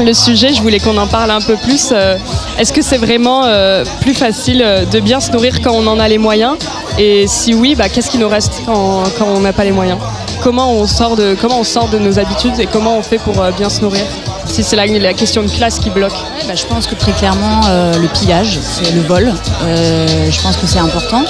[0.04, 0.52] le sujet.
[0.52, 1.90] Je voulais qu'on en parle un peu plus.
[1.92, 2.16] Euh,
[2.58, 5.98] Est-ce que c'est vraiment euh, plus facile euh, de bien se nourrir quand on en
[5.98, 6.56] a les moyens?
[6.98, 9.98] Et si oui, bah, qu'est-ce qui nous reste quand, on n'a pas les moyens?
[10.42, 13.34] Comment on, sort de, comment on sort de nos habitudes et comment on fait pour
[13.56, 14.02] bien se nourrir?
[14.46, 16.14] Si c'est la, question de classe qui bloque.
[16.46, 19.32] Bah, je pense que très clairement, le pillage, c'est le vol.
[19.60, 21.22] Je pense que c'est important.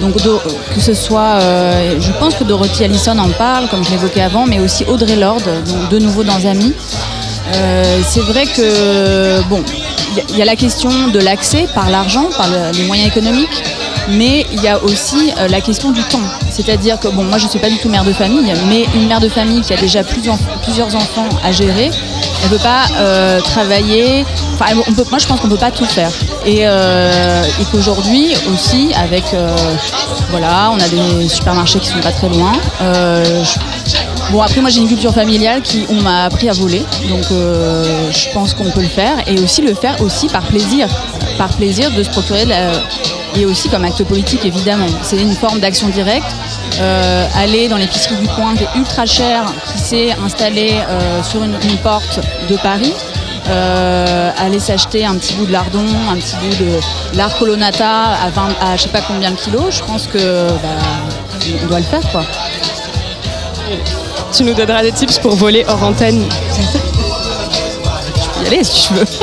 [0.00, 0.40] Donc Do-
[0.74, 1.40] que ce soit,
[1.98, 5.42] je pense que Dorothy Allison en parle, comme je l'évoquais avant, mais aussi Audrey Lorde,
[5.90, 6.74] de nouveau dans Amis.
[7.52, 9.62] Euh, c'est vrai que bon,
[10.30, 13.62] il y a- la question de l'accès par l'argent, par le- les moyens économiques,
[14.08, 16.20] mais il y a aussi euh, la question du temps.
[16.50, 19.06] C'est-à-dire que bon, moi je ne suis pas du tout mère de famille, mais une
[19.08, 21.90] mère de famille qui a déjà plusieurs enfants à gérer,
[22.42, 24.24] elle ne peut pas euh, travailler.
[24.54, 26.10] Enfin, on peut, moi je pense qu'on ne peut pas tout faire.
[26.46, 26.64] Et,
[27.72, 29.24] qu'aujourd'hui aussi, avec
[30.30, 32.52] voilà, on a des supermarchés qui sont pas très loin.
[34.30, 36.82] Bon après moi j'ai une culture familiale qui on m'a appris à voler.
[37.08, 40.88] Donc euh, je pense qu'on peut le faire et aussi le faire aussi par plaisir.
[41.38, 42.72] Par plaisir de se procurer de la-
[43.36, 44.86] et aussi comme acte politique évidemment.
[45.02, 46.26] C'est une forme d'action directe.
[46.80, 51.42] Euh, aller dans l'épicerie du coin qui est ultra cher qui s'est installé euh, sur
[51.44, 52.18] une, porte
[52.48, 52.92] de Paris.
[54.38, 58.42] Aller s'acheter un petit bout de lardon, un petit bout de lard colonnata à, 20,
[58.60, 60.68] à je sais pas combien de kilos, je pense que bah,
[61.62, 62.24] on doit le faire quoi.
[64.32, 66.24] Tu nous donneras des tips pour voler hors antenne.
[68.42, 69.04] Y aller si tu veux.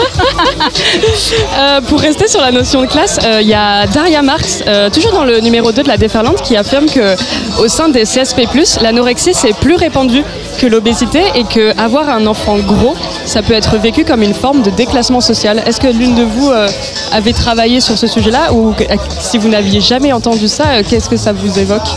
[1.58, 4.90] Euh, pour rester sur la notion de classe, euh, il y a Daria Marx, euh,
[4.90, 7.16] toujours dans le numéro 2 de la déferlante, qui affirme que
[7.60, 8.48] au sein des CSP+,
[8.82, 10.24] l'anorexie c'est plus répandu
[10.60, 14.62] que l'obésité et que avoir un enfant gros, ça peut être vécu comme une forme
[14.62, 15.62] de déclassement social.
[15.66, 16.68] Est-ce que l'une de vous euh,
[17.12, 18.74] avait travaillé sur ce sujet-là ou
[19.20, 21.88] si vous n'aviez jamais entendu ça, euh, qu'est-ce que ça vous évoque?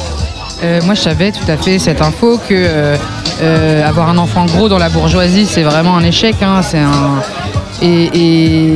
[0.65, 2.97] Euh, moi, je savais tout à fait cette info que euh,
[3.43, 6.37] euh, avoir un enfant gros dans la bourgeoisie, c'est vraiment un échec.
[6.43, 7.21] hein, c'est un
[7.83, 8.75] et,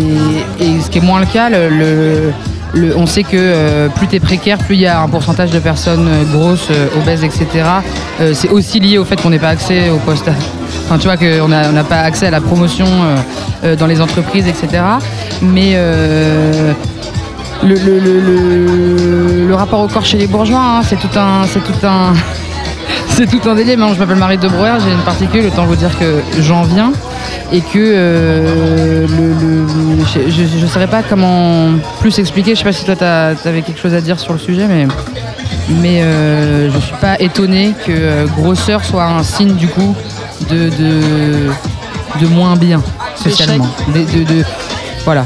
[0.61, 2.33] ce qui est moins le cas, le,
[2.97, 6.11] on sait que plus tu es précaire, plus il y a un pourcentage de personnes
[6.31, 6.69] grosses,
[7.01, 7.47] obèses, etc.
[8.35, 10.29] C'est aussi lié au fait qu'on n'ait pas accès au poste.
[10.85, 12.87] Enfin, tu vois qu'on n'a pas accès à la promotion
[13.79, 14.83] dans les entreprises, etc.
[15.41, 15.79] Mais
[17.69, 21.45] le, le- le- le- le rapport au corps chez les bourgeois, hein, c'est tout un,
[21.47, 22.13] c'est tout un,
[23.09, 23.77] c'est tout un délire.
[23.95, 25.47] Je m'appelle Marie de Brouwer, j'ai une particule.
[25.47, 26.93] Autant vous dire que j'en viens
[27.53, 32.55] et que euh, le, le- je ne saurais pas comment plus expliquer.
[32.55, 33.05] Je sais pas si toi tu
[33.49, 34.87] avais quelque chose à dire sur le sujet, mais
[35.83, 39.95] mais euh, je suis pas étonnée que euh, grosseur soit un signe du coup
[40.51, 41.51] de de,
[42.21, 42.83] de moins bien
[43.17, 43.69] socialement.
[43.95, 44.45] De- de- de-
[45.05, 45.25] voilà.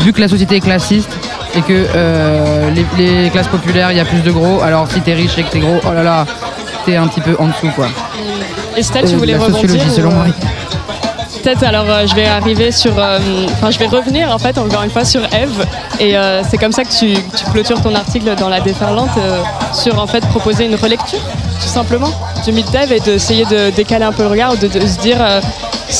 [0.00, 1.08] Vu que la société est classiste
[1.56, 2.84] et que euh, les,
[3.22, 5.50] les classes populaires, il y a plus de gros, alors si t'es riche et que
[5.50, 6.26] t'es gros, oh là là,
[6.84, 7.88] t'es un petit peu en dessous quoi.
[8.76, 10.28] Estelle, tu Euh, voulais la rebondir selon euh.
[11.42, 14.90] Peut-être alors euh, je vais arriver sur, enfin je vais revenir en fait encore une
[14.90, 15.64] fois sur Eve
[16.00, 16.14] et
[16.50, 19.16] c'est comme ça que tu, tu clôtures ton article dans la déferlante
[19.72, 21.20] sur en fait proposer une relecture
[21.62, 22.10] tout simplement
[22.44, 25.18] du mythe d'Ève et d'essayer de décaler un peu le regard, de, de se dire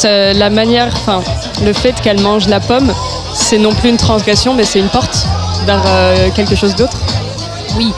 [0.02, 1.22] la manière, enfin
[1.64, 2.92] le fait qu'elle mange la pomme,
[3.32, 5.26] c'est non plus une transgression mais c'est une porte
[5.66, 6.96] vers euh, quelque chose d'autre.
[7.76, 7.92] Oui,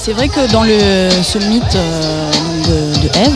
[0.00, 2.30] c'est vrai que dans le, ce mythe euh,
[2.68, 3.32] de, de Ève,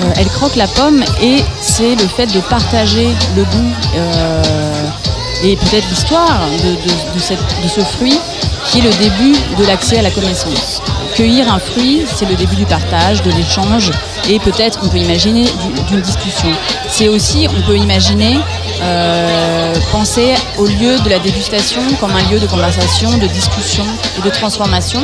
[0.00, 3.72] euh, elle croque la pomme et c'est le fait de partager le goût
[5.44, 8.18] et peut-être l'histoire de, cette- de ce fruit
[8.66, 10.80] qui est le début de l'accès à la connaissance.
[11.16, 13.90] Cueillir un fruit, c'est le début du partage, de l'échange
[14.28, 16.48] et peut-être on peut imaginer du- d'une discussion.
[16.88, 18.38] C'est aussi, on peut imaginer
[18.82, 23.84] euh, penser au lieu de la dégustation comme un lieu de conversation, de discussion
[24.18, 25.00] et de transformation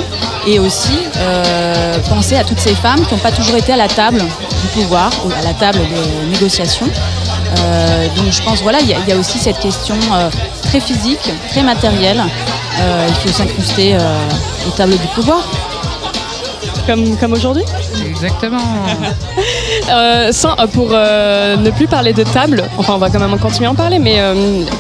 [0.47, 3.89] et aussi euh, penser à toutes ces femmes qui n'ont pas toujours été à la
[3.89, 6.89] table du pouvoir ou à la table des négociations.
[7.59, 9.97] Euh, donc je pense voilà, il y, a- aussi cette question
[10.62, 12.22] très physique, très matérielle.
[13.09, 13.97] Il faut s'incruster
[14.66, 15.41] aux tables du pouvoir.
[16.87, 17.64] Comme, comme aujourd'hui?
[18.23, 18.59] Exactement.
[19.91, 23.66] Euh, euh, pour euh, ne plus parler de table, enfin on va quand même continuer
[23.69, 24.21] à en parler, mais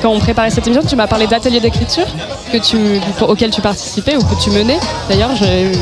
[0.02, 2.06] quand on préparait cette émission, tu m'as parlé d'ateliers d'écriture
[2.52, 2.76] que tu,
[3.22, 4.78] auxquels tu participais ou que tu menais.
[5.08, 5.30] D'ailleurs,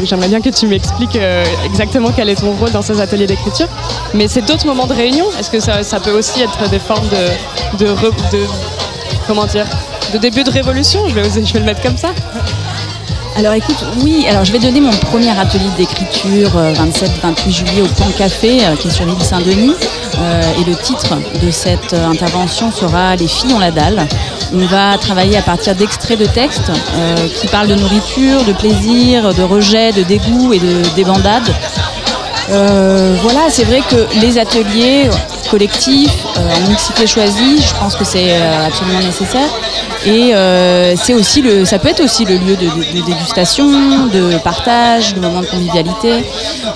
[0.05, 1.19] j'aimerais bien que tu m'expliques
[1.65, 3.69] exactement quel est ton rôle dans ces ateliers d'écriture.
[4.15, 7.85] Mais c'est d'autres moments de réunion Est-ce que ça, peut aussi être des formes de,
[7.85, 8.47] de, de-
[9.27, 9.67] comment dire,
[10.13, 11.09] de début de révolution?
[11.09, 12.11] Je vais, je vais le mettre comme ça.
[13.37, 17.87] Alors écoute, oui, alors je vais donner mon premier atelier d'écriture euh, 27-28 juillet au
[17.87, 19.75] Pan Café euh, qui est sur l'île Saint-Denis.
[20.19, 24.07] Euh, et le titre de cette euh, intervention sera Les filles ont la dalle.
[24.55, 29.35] On va travailler à partir d'extraits de textes euh, qui parlent de nourriture, de plaisir,
[29.35, 31.55] de rejet, de dégoût et de débandade.
[32.49, 35.11] Euh, voilà, c'est vrai que les ateliers
[35.47, 39.49] collectifs euh, en mixité choisie, je pense que c'est euh, absolument nécessaire.
[40.05, 45.21] Et euh, aussi le, ça peut être aussi le lieu de, dégustation, de partage, de
[45.21, 46.25] moments de convivialité.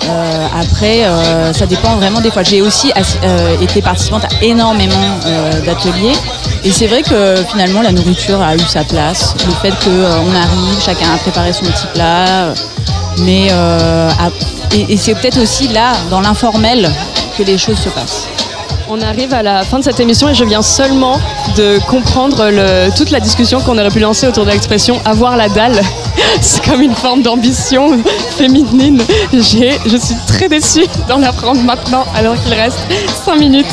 [0.03, 2.43] Euh, après, euh, ça dépend vraiment des fois.
[2.43, 2.91] J'ai aussi
[3.23, 6.15] euh, été participante à énormément euh, d'ateliers.
[6.63, 9.35] Et c'est vrai que finalement la nourriture a eu sa place.
[9.45, 12.27] Le fait qu'on arrive, chacun a préparé son petit plat.
[12.27, 12.53] euh,
[13.19, 14.09] mais euh,
[14.73, 16.89] et c'est peut-être aussi là, dans l'informel,
[17.37, 18.27] que les choses se passent.
[18.93, 21.17] On arrive à la fin de cette émission et je viens seulement
[21.55, 22.51] de comprendre
[22.97, 25.79] toute la discussion qu'on aurait pu lancer autour de l'expression avoir la dalle.
[26.41, 27.97] C'est comme une forme d'ambition
[28.37, 29.01] féminine.
[29.31, 32.79] Je suis très déçue d'en apprendre maintenant alors qu'il reste
[33.23, 33.65] 5 minutes.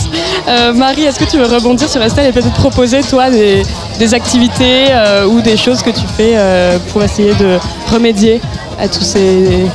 [0.46, 3.64] Euh, Marie, est-ce que tu veux rebondir sur Estelle et peut-être proposer toi des,
[3.98, 7.58] des activités euh, ou des choses que tu fais euh, pour essayer de
[7.92, 8.40] remédier
[8.78, 9.66] à tous ces...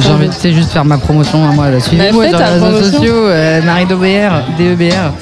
[0.00, 1.70] J'ai envie de juste faire ma promotion à moi.
[1.70, 1.80] là.
[1.80, 5.12] Suivez-moi fais sur les réseaux sociaux, euh, Marie DEBR, DEBR.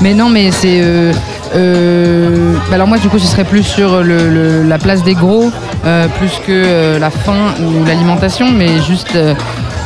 [0.00, 0.80] Mais non, mais c'est.
[0.82, 1.12] euh,
[1.54, 5.14] euh, bah alors moi, du coup, ce serait plus sur le- le- la place des
[5.14, 5.50] gros,
[5.84, 9.16] euh, plus que la faim ou l'alimentation, mais juste.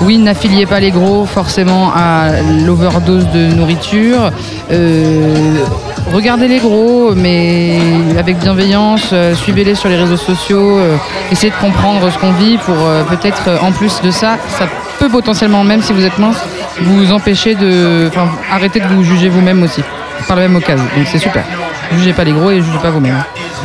[0.01, 4.31] Oui, n'affiliez pas les gros forcément à l'overdose de nourriture.
[4.71, 5.57] Euh,
[6.13, 7.79] regardez les gros, mais
[8.19, 9.11] avec bienveillance.
[9.13, 10.79] euh, Suivez-les sur les réseaux sociaux.
[10.79, 10.97] euh,
[11.33, 12.77] essayez de comprendre ce qu'on vit pour
[13.09, 14.67] peut-être, en plus de ça, ça
[14.99, 16.39] peut potentiellement, même si vous êtes mince,
[16.81, 18.09] vous empêcher de.
[18.09, 19.83] Enfin, arrêter de vous juger vous-même aussi,
[20.27, 20.85] par la même occasion.
[20.97, 21.45] Donc c'est super.
[21.93, 23.23] Jugez pas les gros et jugez pas vous-même.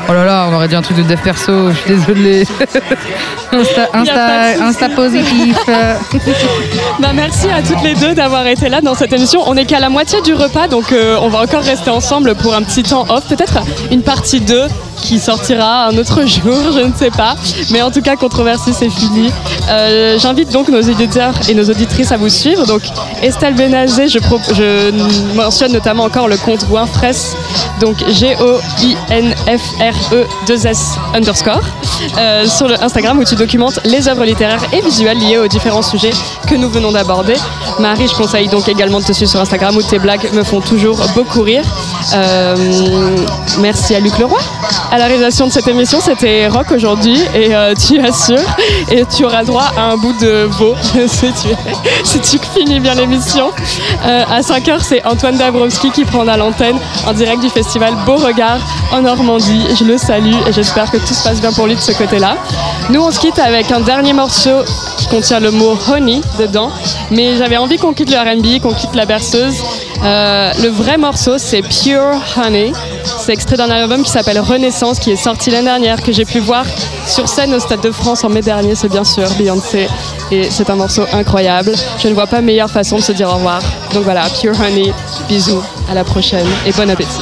[0.08, 2.44] Oh là là, on aurait dit un truc de dev perso, je suis désolée.
[3.52, 4.64] Insta, Insta.
[4.64, 5.58] Insta positif.
[7.00, 9.42] Bah, merci à toutes les deux d'avoir été là dans cette émission.
[9.46, 12.54] On n'est qu'à la moitié du repas, donc euh, on va encore rester ensemble pour
[12.54, 13.26] un petit temps off.
[13.28, 14.64] Peut-être une partie 2
[14.98, 17.36] qui sortira un autre jour, je ne sais pas.
[17.72, 19.32] Mais en tout cas, controversie, c'est fini.
[19.70, 22.66] Euh, J'invite donc nos éditeurs et nos auditrices à vous suivre.
[22.66, 22.82] Donc
[23.24, 27.36] Estelle Bénazé, je, je mentionne notamment encore le compte Winfress,
[27.80, 31.62] donc G-O-I-N-F-R-E-2-S underscore,
[32.18, 35.82] euh, sur le Instagram où tu documentes les œuvres littéraires et visuelles liées aux différents
[35.82, 36.14] sujets
[36.48, 37.36] que nous venons d'aborder.
[37.80, 40.62] Marie, je conseille donc également de te suivre sur Instagram où tes blagues me font
[40.62, 41.64] toujours beaucoup rire.
[42.14, 42.56] Euh,
[43.60, 44.40] merci à Luc Leroy.
[44.92, 48.40] À la réalisation de cette émission, c'était Rock aujourd'hui et euh, tu assures
[48.90, 50.76] et tu auras droit à un bout de veau
[51.08, 51.48] si tu,
[52.04, 53.52] si tu finis bien l'émission.
[54.06, 58.60] Euh, à 5h, c'est Antoine Dabrowski qui prendra l'antenne en direct du festival Beauregard
[58.92, 59.68] en Normandie.
[59.78, 62.38] Je le salue et j'espère que tout se passe bien pour lui de ce côté-là.
[62.90, 64.64] Nous, on se quitte avec un dernier morceau
[64.98, 66.72] qui contient le mot honey dedans,
[67.12, 69.56] mais j'avais envie qu'on quitte le RB, qu'on quitte la berceuse.
[70.04, 72.72] Euh, le vrai morceau, c'est Pure Honey.
[73.04, 76.40] C'est extrait d'un album qui s'appelle Renaissance, qui est sorti l'année dernière, que j'ai pu
[76.40, 76.66] voir
[77.06, 78.76] sur scène au Stade de France en mai dernier.
[78.76, 79.88] C'est bien sûr Beyoncé.
[80.32, 81.74] Et c'est un morceau incroyable.
[82.02, 83.62] Je ne vois pas meilleure façon de se dire au revoir.
[83.94, 84.94] Donc voilà, Pure Honey.
[85.28, 85.64] Bisous.
[85.90, 87.22] À la prochaine et bon appétit.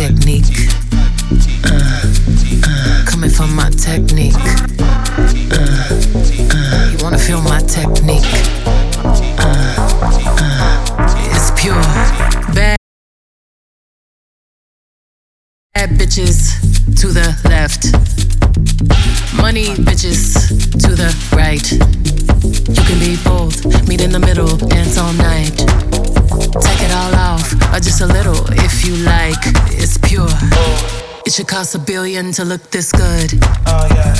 [0.00, 0.44] Technique.
[1.64, 4.34] Uh, coming from my technique.
[5.52, 5.90] Uh,
[6.90, 7.40] you wanna feel
[16.10, 16.58] bitches
[17.00, 17.94] to the left.
[19.40, 20.34] Money bitches
[20.72, 21.62] to the right.
[22.50, 25.54] You can be both, meet in the middle, dance all night.
[26.66, 29.38] Take it all off, or just a little if you like.
[29.78, 30.26] It's pure.
[31.24, 33.38] It should cost a billion to look this good.
[33.70, 34.18] Oh, yeah.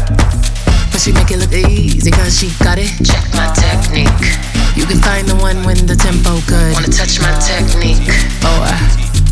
[0.94, 2.90] But she make it look easy cause she got it.
[3.02, 4.38] Check my technique.
[4.78, 6.72] You can find the one when the tempo good.
[6.72, 8.06] Wanna touch my technique?
[8.38, 8.70] Four,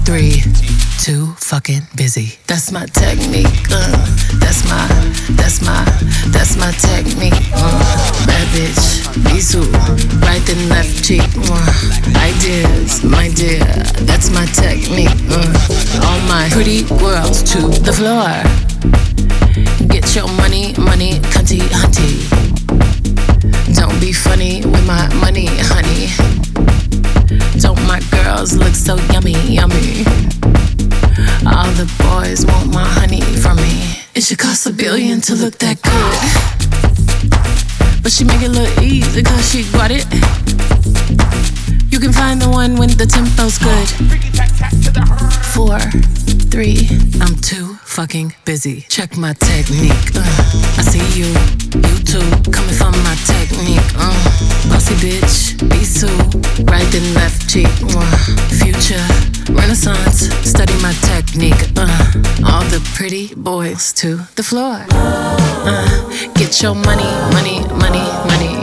[0.02, 0.42] three,
[1.08, 2.38] too fucking busy.
[2.46, 3.48] That's my technique.
[3.72, 3.96] Uh,
[4.44, 4.86] that's my,
[5.40, 5.82] that's my,
[6.28, 7.32] that's my technique.
[7.54, 7.80] Uh,
[8.26, 9.64] bad bitch, Bisou,
[10.20, 11.24] right and left cheek.
[11.48, 11.72] Uh,
[12.28, 13.64] ideas, my dear,
[14.04, 15.16] that's my technique.
[15.32, 18.28] Uh, all my pretty girls to the floor.
[19.88, 22.20] Get your money, money, cunty, hunty.
[23.74, 26.12] Don't be funny with my money, honey.
[27.62, 30.04] Don't my girls look so yummy, yummy?
[31.46, 34.04] All the boys want my honey from me.
[34.14, 36.18] It should cost a billion to look that good.
[38.02, 40.06] But she make it look easy cause she got it.
[41.92, 43.88] You can find the one when the tempo's good.
[45.54, 45.80] Four,
[46.50, 46.88] three,
[47.20, 48.82] I'm too fucking busy.
[48.82, 50.14] Check my technique.
[50.14, 50.22] Uh,
[50.78, 51.26] I see you,
[51.82, 52.22] you too,
[52.54, 53.82] coming from my technique.
[53.98, 54.14] Uh,
[54.70, 56.06] bossy bitch, be so
[56.70, 57.66] right and left cheek.
[57.82, 58.06] Uh,
[58.62, 59.02] future,
[59.50, 61.58] renaissance, study my technique.
[61.76, 61.90] Uh,
[62.46, 64.78] all the pretty boys to the floor.
[64.92, 65.90] Uh,
[66.34, 68.54] get your money, money, money, money.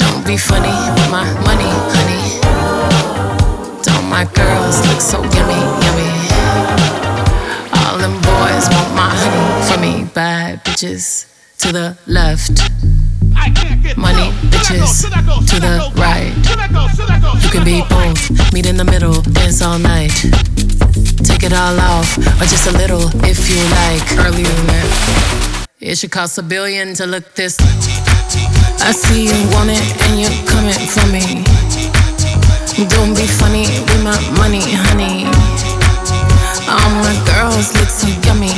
[0.00, 2.40] Don't be funny with my money, honey.
[3.84, 6.95] Don't my girls look so yummy, yummy?
[7.96, 10.04] All them boys want my honey for me.
[10.12, 11.24] Bad bitches
[11.60, 12.60] to the left.
[13.96, 15.08] Money bitches
[15.48, 16.28] to the right.
[17.42, 20.12] You can be both, meet in the middle, dance all night.
[21.24, 24.04] Take it all off, or just a little if you like.
[24.12, 25.66] Than that.
[25.80, 27.56] It should cost a billion to look this.
[28.84, 31.44] I see you want it and you're coming for me.
[32.90, 35.45] Don't be funny with my money, honey.
[36.68, 38.50] All my girls look so yummy,